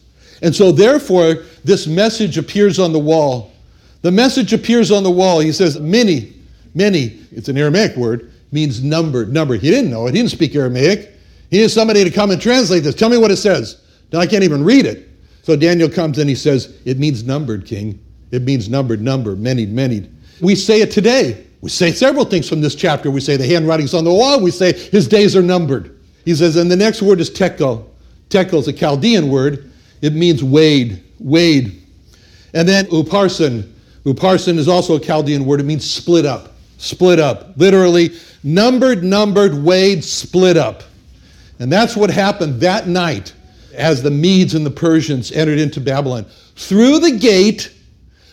And 0.43 0.53
so, 0.53 0.71
therefore, 0.73 1.37
this 1.63 1.87
message 1.87 2.37
appears 2.37 2.77
on 2.77 2.91
the 2.91 2.99
wall. 2.99 3.53
The 4.01 4.11
message 4.11 4.51
appears 4.51 4.91
on 4.91 5.01
the 5.01 5.09
wall. 5.09 5.39
He 5.39 5.53
says, 5.53 5.79
mene, 5.79 6.45
mene, 6.75 7.25
it's 7.31 7.47
an 7.47 7.57
Aramaic 7.57 7.95
word, 7.95 8.31
means 8.51 8.83
numbered. 8.83 9.31
Numbered. 9.31 9.61
He 9.61 9.71
didn't 9.71 9.89
know 9.89 10.05
it. 10.05 10.13
He 10.13 10.19
didn't 10.19 10.31
speak 10.31 10.53
Aramaic. 10.53 11.09
He 11.49 11.59
needs 11.59 11.73
somebody 11.73 12.03
to 12.03 12.11
come 12.11 12.29
and 12.29 12.41
translate 12.41 12.83
this. 12.83 12.93
Tell 12.93 13.09
me 13.09 13.17
what 13.17 13.31
it 13.31 13.37
says. 13.37 13.81
Now 14.11 14.19
I 14.19 14.27
can't 14.27 14.43
even 14.43 14.65
read 14.65 14.85
it. 14.85 15.09
So 15.43 15.55
Daniel 15.55 15.89
comes 15.89 16.17
and 16.19 16.29
he 16.29 16.35
says, 16.35 16.77
It 16.83 16.99
means 16.99 17.23
numbered, 17.23 17.65
king. 17.65 18.03
It 18.31 18.41
means 18.41 18.67
numbered, 18.67 19.01
number, 19.01 19.37
mene, 19.37 19.73
mene. 19.73 20.13
We 20.41 20.55
say 20.55 20.81
it 20.81 20.91
today. 20.91 21.45
We 21.61 21.69
say 21.69 21.93
several 21.93 22.25
things 22.25 22.49
from 22.49 22.59
this 22.59 22.75
chapter. 22.75 23.09
We 23.09 23.21
say 23.21 23.37
the 23.37 23.47
handwriting's 23.47 23.93
on 23.93 24.03
the 24.03 24.13
wall. 24.13 24.41
We 24.41 24.51
say 24.51 24.73
his 24.73 25.07
days 25.07 25.37
are 25.37 25.41
numbered. 25.41 25.97
He 26.25 26.35
says, 26.35 26.57
and 26.57 26.69
the 26.69 26.75
next 26.75 27.01
word 27.01 27.21
is 27.21 27.29
tekel. 27.29 27.89
Tekel 28.29 28.59
is 28.59 28.67
a 28.67 28.73
Chaldean 28.73 29.29
word. 29.29 29.71
It 30.03 30.13
means 30.13 30.43
weighed, 30.43 31.01
weighed. 31.17 31.81
And 32.53 32.67
then 32.67 32.87
upharsin. 32.87 33.71
Upharsin 34.03 34.57
is 34.57 34.67
also 34.67 34.97
a 34.97 34.99
Chaldean 34.99 35.45
word. 35.45 35.61
It 35.61 35.63
means 35.63 35.89
split 35.89 36.25
up, 36.25 36.51
split 36.77 37.19
up. 37.19 37.57
Literally, 37.57 38.11
numbered, 38.43 39.01
numbered, 39.01 39.53
weighed, 39.53 40.03
split 40.03 40.57
up. 40.57 40.83
And 41.59 41.71
that's 41.71 41.95
what 41.95 42.09
happened 42.09 42.59
that 42.59 42.85
night 42.85 43.31
as 43.73 44.03
the 44.03 44.11
Medes 44.11 44.55
and 44.55 44.65
the 44.65 44.71
Persians 44.71 45.31
entered 45.31 45.57
into 45.57 45.79
Babylon. 45.79 46.25
Through 46.57 46.99
the 46.99 47.17
gate 47.17 47.73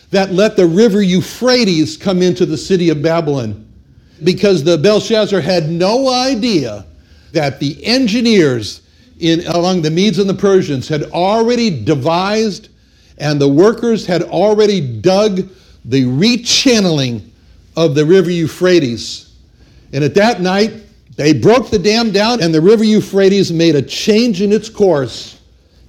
that 0.09 0.33
let 0.33 0.57
the 0.57 0.65
river 0.65 1.01
Euphrates 1.01 1.95
come 1.95 2.21
into 2.21 2.45
the 2.45 2.57
city 2.57 2.89
of 2.89 3.01
Babylon. 3.01 3.65
Because 4.25 4.65
the 4.65 4.77
Belshazzar 4.77 5.39
had 5.39 5.69
no 5.69 6.09
idea 6.09 6.85
that 7.31 7.61
the 7.61 7.81
engineers 7.85 8.80
in, 9.21 9.45
among 9.47 9.81
the 9.81 9.91
Medes 9.91 10.19
and 10.19 10.29
the 10.29 10.33
Persians 10.33 10.87
had 10.87 11.03
already 11.11 11.83
devised 11.83 12.69
and 13.17 13.39
the 13.39 13.47
workers 13.47 14.05
had 14.05 14.23
already 14.23 14.81
dug 14.81 15.47
the 15.85 16.03
rechanneling 16.05 17.21
of 17.77 17.95
the 17.95 18.05
river 18.05 18.31
Euphrates. 18.31 19.35
And 19.93 20.03
at 20.03 20.15
that 20.15 20.41
night, 20.41 20.73
they 21.17 21.33
broke 21.33 21.69
the 21.69 21.77
dam 21.77 22.11
down, 22.11 22.41
and 22.41 22.53
the 22.53 22.61
river 22.61 22.83
Euphrates 22.83 23.51
made 23.51 23.75
a 23.75 23.81
change 23.81 24.41
in 24.41 24.51
its 24.51 24.69
course 24.69 25.39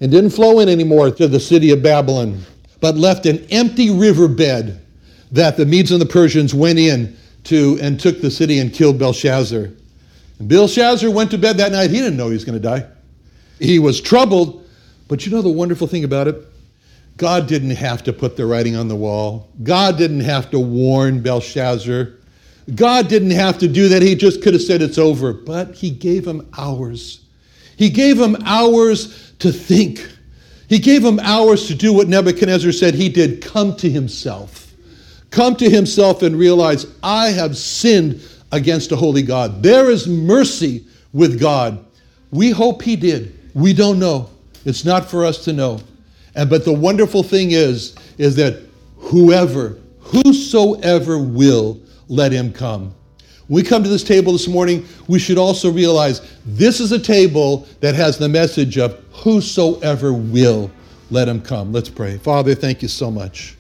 and 0.01 0.11
didn't 0.11 0.31
flow 0.31 0.61
in 0.61 0.69
anymore 0.69 1.11
to 1.11 1.27
the 1.27 1.41
city 1.41 1.71
of 1.71 1.83
Babylon, 1.83 2.41
but 2.81 2.97
left 2.97 3.25
an 3.25 3.47
empty 3.51 3.91
riverbed 3.91 4.79
that 5.31 5.57
the 5.57 5.65
Medes 5.65 5.93
and 5.93 6.03
the 6.03 6.07
Persians 6.07 6.53
went 6.53 6.79
in 6.79 7.17
to 7.45 7.79
and 7.81 7.99
took 7.99 8.21
the 8.21 8.31
city 8.31 8.59
and 8.59 8.75
killed 8.75 8.99
Belshazzar. 8.99 9.71
And 10.39 10.49
Belshazzar 10.49 11.11
went 11.11 11.31
to 11.31 11.39
bed 11.39 11.57
that 11.59 11.73
night. 11.73 11.91
He 11.91 11.99
didn't 11.99 12.17
know 12.17 12.27
he 12.27 12.35
was 12.35 12.45
going 12.45 12.61
to 12.61 12.69
die. 12.69 12.87
He 13.63 13.79
was 13.79 14.01
troubled, 14.01 14.67
but 15.07 15.25
you 15.25 15.31
know 15.31 15.41
the 15.41 15.49
wonderful 15.49 15.87
thing 15.87 16.03
about 16.03 16.27
it? 16.27 16.37
God 17.17 17.47
didn't 17.47 17.71
have 17.71 18.03
to 18.05 18.13
put 18.13 18.37
the 18.37 18.45
writing 18.45 18.75
on 18.75 18.89
the 18.89 18.97
wall. 18.97 19.49
God 19.63 19.97
didn't 19.97 20.21
have 20.21 20.51
to 20.51 20.59
warn 20.59 21.23
Belshazzar. 21.23 22.09
God 22.75 23.09
didn't 23.09 23.31
have 23.31 23.59
to 23.59 23.69
do 23.69 23.89
that. 23.89 24.03
He 24.03 24.17
just 24.17 24.43
could 24.43 24.55
have 24.55 24.63
said 24.63 24.83
it's 24.83 24.99
over. 24.99 25.33
But 25.33 25.77
he 25.77 25.91
gave 25.91 26.27
him 26.27 26.49
hours. 26.59 27.21
He 27.77 27.89
gave 27.89 28.19
him 28.19 28.37
hours 28.45 29.33
to 29.39 29.53
think. 29.53 30.09
He 30.69 30.81
gave 30.81 31.05
him 31.05 31.21
hours 31.21 31.69
to 31.69 31.75
do 31.75 31.93
what 31.93 32.09
Nebuchadnezzar 32.09 32.73
said 32.73 32.95
he 32.95 33.09
did 33.09 33.43
come 33.43 33.77
to 33.77 33.91
himself. 33.91 34.73
Come 35.31 35.55
to 35.57 35.71
himself 35.71 36.23
and 36.23 36.37
realize, 36.37 36.87
I 37.03 37.29
have 37.29 37.57
sinned 37.57 38.27
against 38.51 38.91
a 38.91 38.97
holy 38.97 39.23
God. 39.23 39.63
There 39.63 39.89
is 39.89 40.09
mercy 40.09 40.85
with 41.13 41.39
God. 41.39 41.85
We 42.33 42.51
hope 42.51 42.83
he 42.83 42.97
did. 42.97 43.39
We 43.55 43.73
don't 43.73 43.99
know. 43.99 44.31
It's 44.65 44.85
not 44.85 45.11
for 45.11 45.25
us 45.25 45.45
to 45.45 45.53
know. 45.53 45.81
And 46.35 46.49
but 46.49 46.65
the 46.65 46.73
wonderful 46.73 47.23
thing 47.23 47.51
is, 47.51 47.95
is 48.19 48.37
that 48.37 48.63
whoever, 48.97 49.79
whosoever 50.01 51.19
will, 51.19 51.81
let 52.09 52.33
him 52.33 52.53
come. 52.53 52.95
We 53.49 53.63
come 53.63 53.83
to 53.83 53.89
this 53.89 54.05
table 54.05 54.33
this 54.33 54.49
morning, 54.49 54.87
we 55.09 55.19
should 55.19 55.39
also 55.39 55.71
realize 55.71 56.21
this 56.47 56.81
is 56.81 56.93
a 56.93 56.99
table 56.99 57.67
that 57.81 57.95
has 57.95 58.17
the 58.17 58.29
message 58.29 58.79
of 58.79 59.03
whosoever 59.13 60.13
will, 60.13 60.71
let 61.11 61.29
him 61.29 61.43
come. 61.43 61.73
Let's 61.73 61.91
pray. 61.91 62.19
Father, 62.19 62.55
thank 62.55 62.83
you 62.83 62.89
so 62.89 63.11
much. 63.11 63.57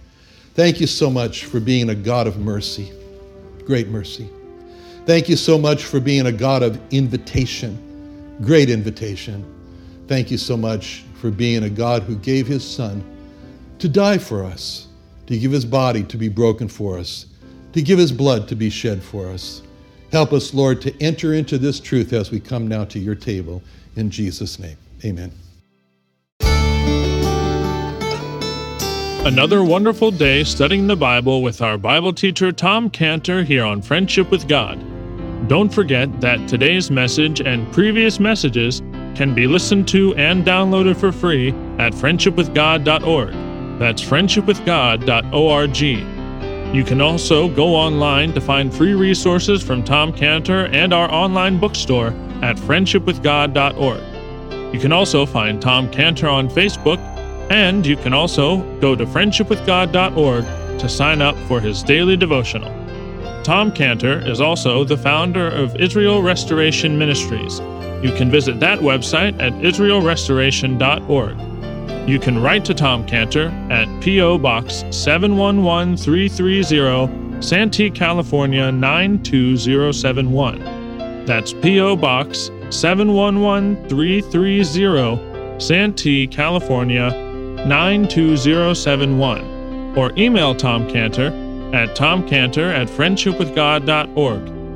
Thank 0.54 0.80
you 0.80 0.86
so 0.86 1.10
much 1.10 1.46
for 1.46 1.60
being 1.60 1.90
a 1.90 1.94
God 1.94 2.26
of 2.26 2.38
mercy, 2.38 2.92
great 3.64 3.88
mercy. 3.88 4.28
Thank 5.04 5.28
you 5.28 5.36
so 5.36 5.58
much 5.58 5.84
for 5.84 5.98
being 5.98 6.26
a 6.26 6.32
God 6.32 6.62
of 6.62 6.80
invitation, 6.92 8.38
great 8.42 8.70
invitation. 8.70 9.44
Thank 10.08 10.30
you 10.30 10.38
so 10.38 10.56
much 10.56 11.04
for 11.14 11.30
being 11.30 11.62
a 11.62 11.70
God 11.70 12.02
who 12.02 12.16
gave 12.16 12.46
his 12.46 12.68
Son 12.68 13.04
to 13.78 13.88
die 13.88 14.18
for 14.18 14.44
us, 14.44 14.88
to 15.26 15.38
give 15.38 15.52
his 15.52 15.64
body 15.64 16.02
to 16.04 16.16
be 16.16 16.28
broken 16.28 16.68
for 16.68 16.98
us, 16.98 17.26
to 17.72 17.82
give 17.82 17.98
his 17.98 18.12
blood 18.12 18.48
to 18.48 18.56
be 18.56 18.70
shed 18.70 19.02
for 19.02 19.28
us. 19.28 19.62
Help 20.10 20.32
us, 20.32 20.52
Lord, 20.52 20.82
to 20.82 21.02
enter 21.02 21.32
into 21.34 21.56
this 21.56 21.80
truth 21.80 22.12
as 22.12 22.30
we 22.30 22.38
come 22.38 22.68
now 22.68 22.84
to 22.84 22.98
your 22.98 23.14
table. 23.14 23.62
In 23.96 24.10
Jesus' 24.10 24.58
name, 24.58 24.76
amen. 25.04 25.32
Another 29.24 29.62
wonderful 29.62 30.10
day 30.10 30.42
studying 30.42 30.88
the 30.88 30.96
Bible 30.96 31.42
with 31.42 31.62
our 31.62 31.78
Bible 31.78 32.12
teacher 32.12 32.50
Tom 32.50 32.90
Cantor 32.90 33.44
here 33.44 33.64
on 33.64 33.80
Friendship 33.80 34.30
with 34.32 34.48
God. 34.48 34.84
Don't 35.48 35.72
forget 35.72 36.20
that 36.20 36.48
today's 36.48 36.90
message 36.90 37.40
and 37.40 37.72
previous 37.72 38.18
messages 38.18 38.82
can 39.14 39.34
be 39.34 39.46
listened 39.46 39.86
to 39.88 40.14
and 40.16 40.42
downloaded 40.44 40.96
for 40.96 41.12
free 41.12 41.50
at 41.78 41.92
friendshipwithgod.org. 41.92 43.32
That's 43.78 44.02
friendshipwithgod.org. 44.02 45.76
You 46.74 46.84
can 46.84 47.02
also 47.02 47.48
go 47.48 47.74
online 47.74 48.32
to 48.32 48.40
find 48.40 48.72
free 48.72 48.94
resources 48.94 49.62
from 49.62 49.84
Tom 49.84 50.10
Cantor 50.12 50.66
and 50.66 50.94
our 50.94 51.12
online 51.12 51.60
bookstore 51.60 52.08
at 52.42 52.56
friendshipwithgod.org. 52.56 54.74
You 54.74 54.80
can 54.80 54.92
also 54.92 55.26
find 55.26 55.60
Tom 55.60 55.90
Cantor 55.90 56.28
on 56.28 56.48
Facebook, 56.48 56.96
and 57.50 57.84
you 57.84 57.96
can 57.96 58.14
also 58.14 58.62
go 58.80 58.96
to 58.96 59.04
friendshipwithgod.org 59.04 60.44
to 60.78 60.88
sign 60.88 61.20
up 61.20 61.36
for 61.46 61.60
his 61.60 61.82
daily 61.82 62.16
devotional. 62.16 62.72
Tom 63.42 63.70
Cantor 63.72 64.26
is 64.26 64.40
also 64.40 64.84
the 64.84 64.96
founder 64.96 65.48
of 65.48 65.76
Israel 65.76 66.22
Restoration 66.22 66.96
Ministries 66.96 67.60
you 68.02 68.12
can 68.12 68.30
visit 68.30 68.60
that 68.60 68.80
website 68.80 69.40
at 69.40 69.54
israelrestoration.org. 69.54 72.08
You 72.08 72.18
can 72.18 72.42
write 72.42 72.64
to 72.64 72.74
Tom 72.74 73.06
Cantor 73.06 73.46
at 73.70 73.86
P.O. 74.02 74.38
Box 74.38 74.84
711330, 74.90 77.42
Santee, 77.42 77.90
California 77.90 78.72
92071. 78.72 81.24
That's 81.26 81.52
P.O. 81.52 81.94
Box 81.96 82.50
711330, 82.70 85.60
Santee, 85.60 86.26
California 86.26 87.10
92071 87.66 89.96
or 89.96 90.12
email 90.16 90.54
Tom 90.54 90.88
Cantor 90.90 91.26
at 91.72 91.96
tomcantor 91.96 92.74
at 92.74 92.88
friendshipwithgod.org. 92.88 94.51